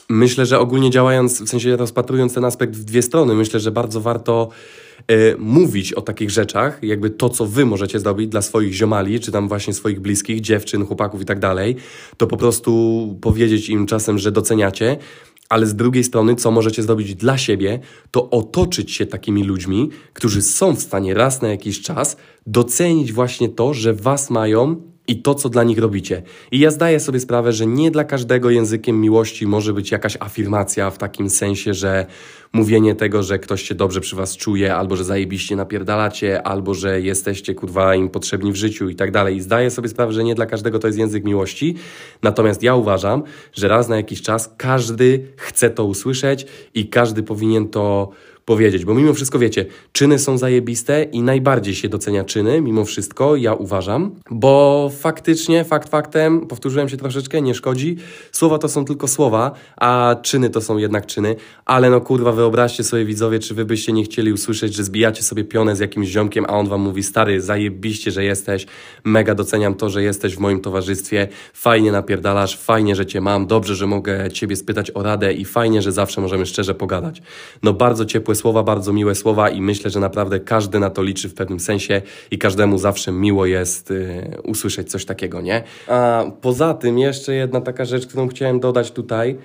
Myślę, 0.08 0.46
że 0.46 0.58
ogólnie 0.58 0.90
działając, 0.90 1.42
w 1.42 1.48
sensie 1.48 1.76
rozpatrując 1.76 2.34
ten 2.34 2.44
aspekt 2.44 2.76
w 2.76 2.84
dwie 2.84 3.02
strony, 3.02 3.34
myślę, 3.34 3.60
że 3.60 3.70
bardzo 3.70 4.00
warto 4.00 4.48
y, 5.10 5.36
mówić 5.38 5.92
o 5.92 6.02
takich 6.02 6.30
rzeczach, 6.30 6.82
jakby 6.82 7.10
to, 7.10 7.28
co 7.28 7.46
wy 7.46 7.66
możecie 7.66 8.00
zrobić 8.00 8.28
dla 8.28 8.42
swoich 8.42 8.72
ziomali, 8.72 9.20
czy 9.20 9.32
tam 9.32 9.48
właśnie 9.48 9.74
swoich 9.74 10.00
bliskich, 10.00 10.40
dziewczyn, 10.40 10.86
chłopaków 10.86 11.22
i 11.22 11.24
tak 11.24 11.38
dalej, 11.38 11.76
to 12.16 12.26
po 12.26 12.36
prostu 12.36 13.18
powiedzieć 13.20 13.68
im 13.68 13.86
czasem, 13.86 14.18
że 14.18 14.32
doceniacie, 14.32 14.96
ale 15.48 15.66
z 15.66 15.74
drugiej 15.74 16.04
strony, 16.04 16.34
co 16.34 16.50
możecie 16.50 16.82
zrobić 16.82 17.14
dla 17.14 17.38
siebie, 17.38 17.80
to 18.10 18.30
otoczyć 18.30 18.92
się 18.92 19.06
takimi 19.06 19.44
ludźmi, 19.44 19.90
którzy 20.12 20.42
są 20.42 20.76
w 20.76 20.80
stanie 20.80 21.14
raz 21.14 21.42
na 21.42 21.48
jakiś 21.48 21.80
czas 21.80 22.16
docenić 22.46 23.12
właśnie 23.12 23.48
to, 23.48 23.74
że 23.74 23.94
was 23.94 24.30
mają 24.30 24.93
i 25.08 25.22
to, 25.22 25.34
co 25.34 25.48
dla 25.48 25.64
nich 25.64 25.78
robicie. 25.78 26.22
I 26.50 26.58
ja 26.58 26.70
zdaję 26.70 27.00
sobie 27.00 27.20
sprawę, 27.20 27.52
że 27.52 27.66
nie 27.66 27.90
dla 27.90 28.04
każdego 28.04 28.50
językiem 28.50 29.00
miłości 29.00 29.46
może 29.46 29.72
być 29.72 29.90
jakaś 29.90 30.16
afirmacja 30.20 30.90
w 30.90 30.98
takim 30.98 31.30
sensie, 31.30 31.74
że 31.74 32.06
mówienie 32.52 32.94
tego, 32.94 33.22
że 33.22 33.38
ktoś 33.38 33.62
się 33.62 33.74
dobrze 33.74 34.00
przy 34.00 34.16
was 34.16 34.36
czuje, 34.36 34.74
albo 34.74 34.96
że 34.96 35.04
zajebiście 35.04 35.56
napierdalacie, 35.56 36.42
albo 36.42 36.74
że 36.74 37.00
jesteście 37.00 37.54
kurwa 37.54 37.94
im 37.94 38.08
potrzebni 38.08 38.52
w 38.52 38.56
życiu 38.56 38.88
i 38.88 38.94
tak 38.94 39.10
dalej. 39.10 39.36
I 39.36 39.40
zdaję 39.40 39.70
sobie 39.70 39.88
sprawę, 39.88 40.12
że 40.12 40.24
nie 40.24 40.34
dla 40.34 40.46
każdego 40.46 40.78
to 40.78 40.86
jest 40.86 40.98
język 40.98 41.24
miłości. 41.24 41.74
Natomiast 42.22 42.62
ja 42.62 42.74
uważam, 42.74 43.22
że 43.52 43.68
raz 43.68 43.88
na 43.88 43.96
jakiś 43.96 44.22
czas 44.22 44.54
każdy 44.56 45.26
chce 45.36 45.70
to 45.70 45.84
usłyszeć 45.84 46.46
i 46.74 46.88
każdy 46.88 47.22
powinien 47.22 47.68
to 47.68 48.10
powiedzieć, 48.44 48.84
bo 48.84 48.94
mimo 48.94 49.14
wszystko 49.14 49.38
wiecie, 49.38 49.66
czyny 49.92 50.18
są 50.18 50.38
zajebiste 50.38 51.02
i 51.02 51.22
najbardziej 51.22 51.74
się 51.74 51.88
docenia 51.88 52.24
czyny, 52.24 52.60
mimo 52.60 52.84
wszystko, 52.84 53.36
ja 53.36 53.54
uważam, 53.54 54.10
bo 54.30 54.90
faktycznie, 54.98 55.64
fakt 55.64 55.88
faktem, 55.88 56.46
powtórzyłem 56.46 56.88
się 56.88 56.96
troszeczkę, 56.96 57.42
nie 57.42 57.54
szkodzi, 57.54 57.96
słowa 58.32 58.58
to 58.58 58.68
są 58.68 58.84
tylko 58.84 59.08
słowa, 59.08 59.52
a 59.76 60.16
czyny 60.22 60.50
to 60.50 60.60
są 60.60 60.78
jednak 60.78 61.06
czyny, 61.06 61.36
ale 61.64 61.90
no 61.90 62.00
kurwa, 62.00 62.32
wyobraźcie 62.32 62.84
sobie 62.84 63.04
widzowie, 63.04 63.38
czy 63.38 63.54
wy 63.54 63.64
byście 63.64 63.92
nie 63.92 64.04
chcieli 64.04 64.32
usłyszeć, 64.32 64.74
że 64.74 64.84
zbijacie 64.84 65.22
sobie 65.22 65.44
pionę 65.44 65.76
z 65.76 65.80
jakimś 65.80 66.08
ziomkiem, 66.08 66.44
a 66.48 66.48
on 66.48 66.68
wam 66.68 66.80
mówi, 66.80 67.02
stary, 67.02 67.40
zajebiście, 67.40 68.10
że 68.10 68.24
jesteś, 68.24 68.66
mega 69.04 69.34
doceniam 69.34 69.74
to, 69.74 69.88
że 69.90 70.02
jesteś 70.02 70.36
w 70.36 70.38
moim 70.38 70.60
towarzystwie, 70.60 71.28
fajnie 71.52 71.92
napierdalasz, 71.92 72.58
fajnie, 72.58 72.96
że 72.96 73.06
cię 73.06 73.20
mam, 73.20 73.46
dobrze, 73.46 73.74
że 73.74 73.86
mogę 73.86 74.30
ciebie 74.30 74.56
spytać 74.56 74.90
o 74.94 75.02
radę 75.02 75.32
i 75.32 75.44
fajnie, 75.44 75.82
że 75.82 75.92
zawsze 75.92 76.20
możemy 76.20 76.46
szczerze 76.46 76.74
pogadać. 76.74 77.22
No 77.62 77.72
bardzo 77.72 78.04
ciepłe 78.04 78.33
ciepłe 78.34 78.40
słowa, 78.40 78.62
bardzo 78.62 78.92
miłe 78.92 79.14
słowa 79.14 79.50
i 79.50 79.60
myślę, 79.60 79.90
że 79.90 80.00
naprawdę 80.00 80.40
każdy 80.40 80.78
na 80.78 80.90
to 80.90 81.02
liczy 81.02 81.28
w 81.28 81.34
pewnym 81.34 81.60
sensie 81.60 82.02
i 82.30 82.38
każdemu 82.38 82.78
zawsze 82.78 83.12
miło 83.12 83.46
jest 83.46 83.90
y, 83.90 84.40
usłyszeć 84.44 84.90
coś 84.90 85.04
takiego, 85.04 85.40
nie? 85.40 85.62
A 85.88 86.24
poza 86.40 86.74
tym 86.74 86.98
jeszcze 86.98 87.34
jedna 87.34 87.60
taka 87.60 87.84
rzecz, 87.84 88.06
którą 88.06 88.28
chciałem 88.28 88.60
dodać 88.60 88.90
tutaj. 88.90 89.38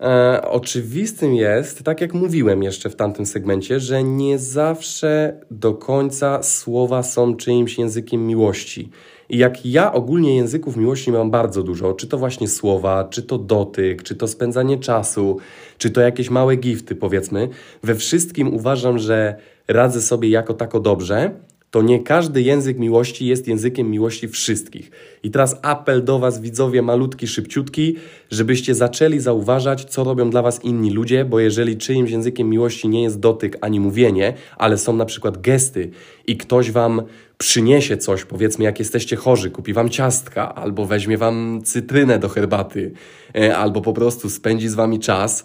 E, 0.00 0.42
oczywistym 0.50 1.34
jest, 1.34 1.82
tak 1.82 2.00
jak 2.00 2.14
mówiłem 2.14 2.62
jeszcze 2.62 2.90
w 2.90 2.96
tamtym 2.96 3.26
segmencie, 3.26 3.80
że 3.80 4.02
nie 4.02 4.38
zawsze 4.38 5.40
do 5.50 5.74
końca 5.74 6.42
słowa 6.42 7.02
są 7.02 7.36
czyimś 7.36 7.78
językiem 7.78 8.26
miłości. 8.26 8.90
I 9.28 9.38
jak 9.38 9.66
ja 9.66 9.92
ogólnie 9.92 10.36
języków 10.36 10.76
miłości 10.76 11.12
mam 11.12 11.30
bardzo 11.30 11.62
dużo, 11.62 11.92
czy 11.94 12.06
to 12.06 12.18
właśnie 12.18 12.48
słowa, 12.48 13.04
czy 13.10 13.22
to 13.22 13.38
dotyk, 13.38 14.02
czy 14.02 14.16
to 14.16 14.28
spędzanie 14.28 14.78
czasu, 14.78 15.38
czy 15.78 15.90
to 15.90 16.00
jakieś 16.00 16.30
małe 16.30 16.56
gifty, 16.56 16.94
powiedzmy, 16.94 17.48
we 17.82 17.94
wszystkim 17.94 18.54
uważam, 18.54 18.98
że 18.98 19.36
radzę 19.68 20.02
sobie 20.02 20.28
jako 20.28 20.54
tako 20.54 20.80
dobrze, 20.80 21.30
to 21.76 21.82
nie 21.82 22.00
każdy 22.00 22.42
język 22.42 22.78
miłości 22.78 23.26
jest 23.26 23.48
językiem 23.48 23.90
miłości 23.90 24.28
wszystkich. 24.28 24.90
I 25.22 25.30
teraz 25.30 25.56
apel 25.62 26.04
do 26.04 26.18
Was, 26.18 26.40
widzowie, 26.40 26.82
malutki, 26.82 27.26
szybciutki, 27.26 27.96
żebyście 28.30 28.74
zaczęli 28.74 29.20
zauważać, 29.20 29.84
co 29.84 30.04
robią 30.04 30.30
dla 30.30 30.42
Was 30.42 30.64
inni 30.64 30.90
ludzie, 30.90 31.24
bo 31.24 31.40
jeżeli 31.40 31.76
czyimś 31.76 32.10
językiem 32.10 32.50
miłości 32.50 32.88
nie 32.88 33.02
jest 33.02 33.20
dotyk 33.20 33.58
ani 33.60 33.80
mówienie, 33.80 34.34
ale 34.56 34.78
są 34.78 34.96
na 34.96 35.04
przykład 35.04 35.40
gesty 35.40 35.90
i 36.26 36.36
ktoś 36.36 36.70
Wam 36.70 37.02
przyniesie 37.38 37.96
coś, 37.96 38.24
powiedzmy, 38.24 38.64
jak 38.64 38.78
jesteście 38.78 39.16
chorzy, 39.16 39.50
kupi 39.50 39.72
Wam 39.72 39.88
ciastka, 39.88 40.54
albo 40.54 40.86
weźmie 40.86 41.18
Wam 41.18 41.60
cytrynę 41.64 42.18
do 42.18 42.28
herbaty, 42.28 42.92
e, 43.34 43.56
albo 43.56 43.80
po 43.80 43.92
prostu 43.92 44.30
spędzi 44.30 44.68
z 44.68 44.74
Wami 44.74 44.98
czas, 44.98 45.44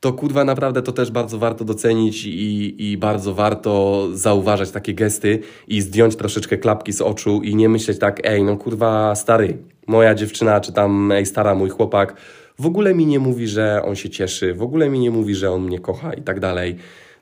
to 0.00 0.12
kurwa 0.12 0.44
naprawdę 0.44 0.82
to 0.82 0.92
też 0.92 1.10
bardzo 1.10 1.38
warto 1.38 1.64
docenić 1.64 2.24
i, 2.24 2.90
i 2.90 2.98
bardzo 2.98 3.34
warto 3.34 4.08
zauważać 4.12 4.70
takie 4.70 4.94
gesty 4.94 5.40
i 5.68 5.80
zdjąć 5.80 6.16
troszeczkę 6.16 6.58
klapki 6.58 6.92
z 6.92 7.00
oczu 7.00 7.42
i 7.42 7.56
nie 7.56 7.68
myśleć 7.68 7.98
tak, 7.98 8.20
ej, 8.24 8.42
no 8.42 8.56
kurwa 8.56 9.14
stary, 9.14 9.58
moja 9.86 10.14
dziewczyna, 10.14 10.60
czy 10.60 10.72
tam 10.72 11.12
ej 11.12 11.26
stara, 11.26 11.54
mój 11.54 11.70
chłopak, 11.70 12.16
w 12.58 12.66
ogóle 12.66 12.94
mi 12.94 13.06
nie 13.06 13.18
mówi, 13.18 13.48
że 13.48 13.82
on 13.84 13.96
się 13.96 14.10
cieszy, 14.10 14.54
w 14.54 14.62
ogóle 14.62 14.90
mi 14.90 15.00
nie 15.00 15.10
mówi, 15.10 15.34
że 15.34 15.50
on 15.50 15.62
mnie 15.62 15.78
kocha 15.78 16.14
i 16.14 16.22
tak 16.22 16.40
dalej. 16.40 16.76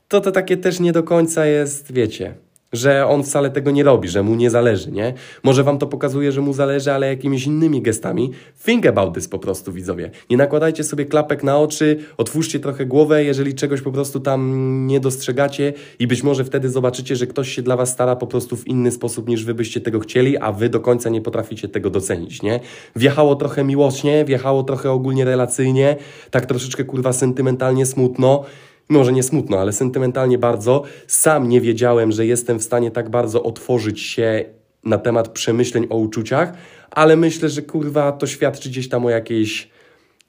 To 0.08 0.20
to 0.20 0.32
takie 0.32 0.56
też 0.56 0.80
nie 0.80 0.92
do 0.92 1.02
końca 1.02 1.46
jest, 1.46 1.92
wiecie, 1.92 2.34
że 2.72 3.06
on 3.06 3.22
wcale 3.22 3.50
tego 3.50 3.70
nie 3.70 3.82
robi, 3.82 4.08
że 4.08 4.22
mu 4.22 4.34
nie 4.34 4.50
zależy, 4.50 4.92
nie? 4.92 5.14
Może 5.42 5.64
wam 5.64 5.78
to 5.78 5.86
pokazuje, 5.86 6.32
że 6.32 6.40
mu 6.40 6.52
zależy, 6.52 6.92
ale 6.92 7.08
jakimiś 7.08 7.46
innymi 7.46 7.82
gestami. 7.82 8.30
Think 8.64 8.86
about 8.86 9.14
this 9.14 9.28
po 9.28 9.38
prostu, 9.38 9.72
widzowie. 9.72 10.10
Nie 10.30 10.36
nakładajcie 10.36 10.84
sobie 10.84 11.04
klapek 11.04 11.42
na 11.42 11.58
oczy, 11.58 11.98
otwórzcie 12.16 12.60
trochę 12.60 12.86
głowę, 12.86 13.24
jeżeli 13.24 13.54
czegoś 13.54 13.80
po 13.80 13.92
prostu 13.92 14.20
tam 14.20 14.86
nie 14.86 15.00
dostrzegacie 15.00 15.72
i 15.98 16.06
być 16.06 16.22
może 16.22 16.44
wtedy 16.44 16.68
zobaczycie, 16.70 17.16
że 17.16 17.26
ktoś 17.26 17.48
się 17.48 17.62
dla 17.62 17.76
was 17.76 17.90
stara 17.90 18.16
po 18.16 18.26
prostu 18.26 18.56
w 18.56 18.66
inny 18.66 18.90
sposób 18.90 19.28
niż 19.28 19.44
wy 19.44 19.54
byście 19.54 19.80
tego 19.80 20.00
chcieli, 20.00 20.38
a 20.38 20.52
wy 20.52 20.68
do 20.68 20.80
końca 20.80 21.10
nie 21.10 21.20
potraficie 21.20 21.68
tego 21.68 21.90
docenić, 21.90 22.42
nie? 22.42 22.60
Wjechało 22.96 23.36
trochę 23.36 23.64
miłośnie, 23.64 24.24
wjechało 24.24 24.62
trochę 24.62 24.90
ogólnie 24.90 25.24
relacyjnie, 25.24 25.96
tak 26.30 26.46
troszeczkę 26.46 26.84
kurwa 26.84 27.12
sentymentalnie 27.12 27.86
smutno 27.86 28.44
może 28.88 29.12
nie 29.12 29.22
smutno, 29.22 29.58
ale 29.58 29.72
sentymentalnie 29.72 30.38
bardzo. 30.38 30.82
Sam 31.06 31.48
nie 31.48 31.60
wiedziałem, 31.60 32.12
że 32.12 32.26
jestem 32.26 32.58
w 32.58 32.62
stanie 32.62 32.90
tak 32.90 33.10
bardzo 33.10 33.42
otworzyć 33.42 34.00
się 34.00 34.44
na 34.84 34.98
temat 34.98 35.28
przemyśleń 35.28 35.86
o 35.90 35.96
uczuciach, 35.96 36.52
ale 36.90 37.16
myślę, 37.16 37.48
że 37.48 37.62
kurwa 37.62 38.12
to 38.12 38.26
świadczy 38.26 38.68
gdzieś 38.68 38.88
tam 38.88 39.06
o 39.06 39.10
jakiejś 39.10 39.68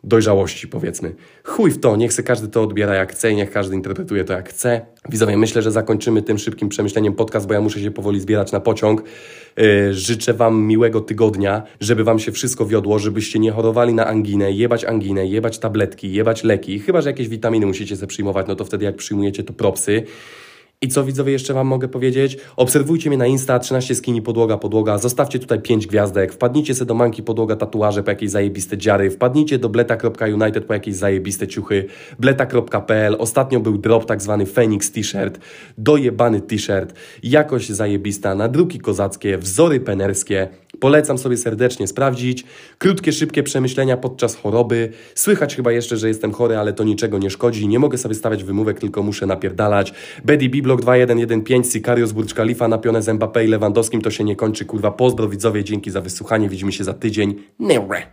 dojrzałości, 0.03 0.67
powiedzmy. 0.67 1.15
Chuj 1.43 1.71
w 1.71 1.79
to, 1.79 1.95
niech 1.95 2.13
se 2.13 2.23
każdy 2.23 2.47
to 2.47 2.63
odbiera 2.63 2.95
jak 2.95 3.11
chce 3.11 3.31
i 3.31 3.35
niech 3.35 3.51
każdy 3.51 3.75
interpretuje 3.75 4.23
to 4.23 4.33
jak 4.33 4.49
chce. 4.49 4.81
Widzowie, 5.09 5.37
myślę, 5.37 5.61
że 5.61 5.71
zakończymy 5.71 6.21
tym 6.21 6.37
szybkim 6.37 6.69
przemyśleniem 6.69 7.13
podcast, 7.13 7.47
bo 7.47 7.53
ja 7.53 7.61
muszę 7.61 7.79
się 7.79 7.91
powoli 7.91 8.19
zbierać 8.19 8.51
na 8.51 8.59
pociąg. 8.59 9.03
Yy, 9.57 9.93
życzę 9.93 10.33
Wam 10.33 10.61
miłego 10.61 11.01
tygodnia, 11.01 11.63
żeby 11.79 12.03
Wam 12.03 12.19
się 12.19 12.31
wszystko 12.31 12.65
wiodło, 12.65 12.99
żebyście 12.99 13.39
nie 13.39 13.51
chorowali 13.51 13.93
na 13.93 14.07
anginę, 14.07 14.51
jebać 14.51 14.85
anginę, 14.85 15.27
jebać 15.27 15.59
tabletki, 15.59 16.13
jebać 16.13 16.43
leki. 16.43 16.79
Chyba, 16.79 17.01
że 17.01 17.09
jakieś 17.09 17.27
witaminy 17.27 17.65
musicie 17.65 17.95
sobie 17.95 18.07
przyjmować, 18.07 18.47
no 18.47 18.55
to 18.55 18.65
wtedy 18.65 18.85
jak 18.85 18.95
przyjmujecie 18.95 19.43
to 19.43 19.53
propsy. 19.53 20.03
I 20.81 20.87
co 20.87 21.03
widzowie 21.03 21.31
jeszcze 21.31 21.53
Wam 21.53 21.67
mogę 21.67 21.87
powiedzieć? 21.87 22.37
Obserwujcie 22.55 23.09
mnie 23.09 23.17
na 23.17 23.27
Insta, 23.27 23.59
13 23.59 23.95
skini 23.95 24.21
podłoga, 24.21 24.57
podłoga. 24.57 24.97
Zostawcie 24.97 25.39
tutaj 25.39 25.61
5 25.61 25.87
gwiazdek. 25.87 26.33
Wpadnijcie 26.33 26.75
sobie 26.75 26.87
do 26.87 26.93
manki 26.93 27.23
podłoga 27.23 27.55
tatuaże 27.55 28.03
po 28.03 28.09
jakieś 28.11 28.29
zajebiste 28.29 28.77
dziary. 28.77 29.11
Wpadnijcie 29.11 29.59
do 29.59 29.69
bleta.united 29.69 30.65
po 30.65 30.73
jakieś 30.73 30.95
zajebiste 30.95 31.47
ciuchy. 31.47 31.85
bleta.pl. 32.19 33.15
Ostatnio 33.19 33.59
był 33.59 33.77
drop 33.77 34.05
tak 34.05 34.21
zwany 34.21 34.45
Phoenix 34.45 34.91
T-shirt. 34.91 35.39
Dojebany 35.77 36.41
T-shirt. 36.41 36.93
Jakość 37.23 37.71
zajebista, 37.71 38.35
nadruki 38.35 38.79
kozackie, 38.79 39.37
wzory 39.37 39.79
penerskie. 39.79 40.47
Polecam 40.79 41.17
sobie 41.17 41.37
serdecznie 41.37 41.87
sprawdzić. 41.87 42.43
Krótkie, 42.77 43.13
szybkie 43.13 43.43
przemyślenia 43.43 43.97
podczas 43.97 44.35
choroby. 44.35 44.91
Słychać 45.15 45.55
chyba 45.55 45.71
jeszcze, 45.71 45.97
że 45.97 46.07
jestem 46.07 46.31
chory, 46.31 46.57
ale 46.57 46.73
to 46.73 46.83
niczego 46.83 47.17
nie 47.17 47.29
szkodzi. 47.29 47.67
Nie 47.67 47.79
mogę 47.79 47.97
sobie 47.97 48.15
stawiać 48.15 48.43
wymówek, 48.43 48.79
tylko 48.79 49.03
muszę 49.03 49.25
napierdalać. 49.25 49.93
Betty 50.25 50.49
Biblok 50.49 50.81
2115, 50.81 51.71
Sicarius, 51.71 52.11
Burcz 52.11 52.33
Khalifa, 52.33 52.67
napione 52.67 53.01
z 53.01 53.07
Mbappé 53.07 53.45
i 53.45 53.47
Lewandowskim. 53.47 54.01
To 54.01 54.11
się 54.11 54.23
nie 54.23 54.35
kończy, 54.35 54.65
kurwa. 54.65 54.91
Pozdro 54.91 55.29
widzowie, 55.29 55.63
dzięki 55.63 55.91
za 55.91 56.01
wysłuchanie. 56.01 56.49
Widzimy 56.49 56.71
się 56.71 56.83
za 56.83 56.93
tydzień. 56.93 57.35
Neure. 57.59 58.03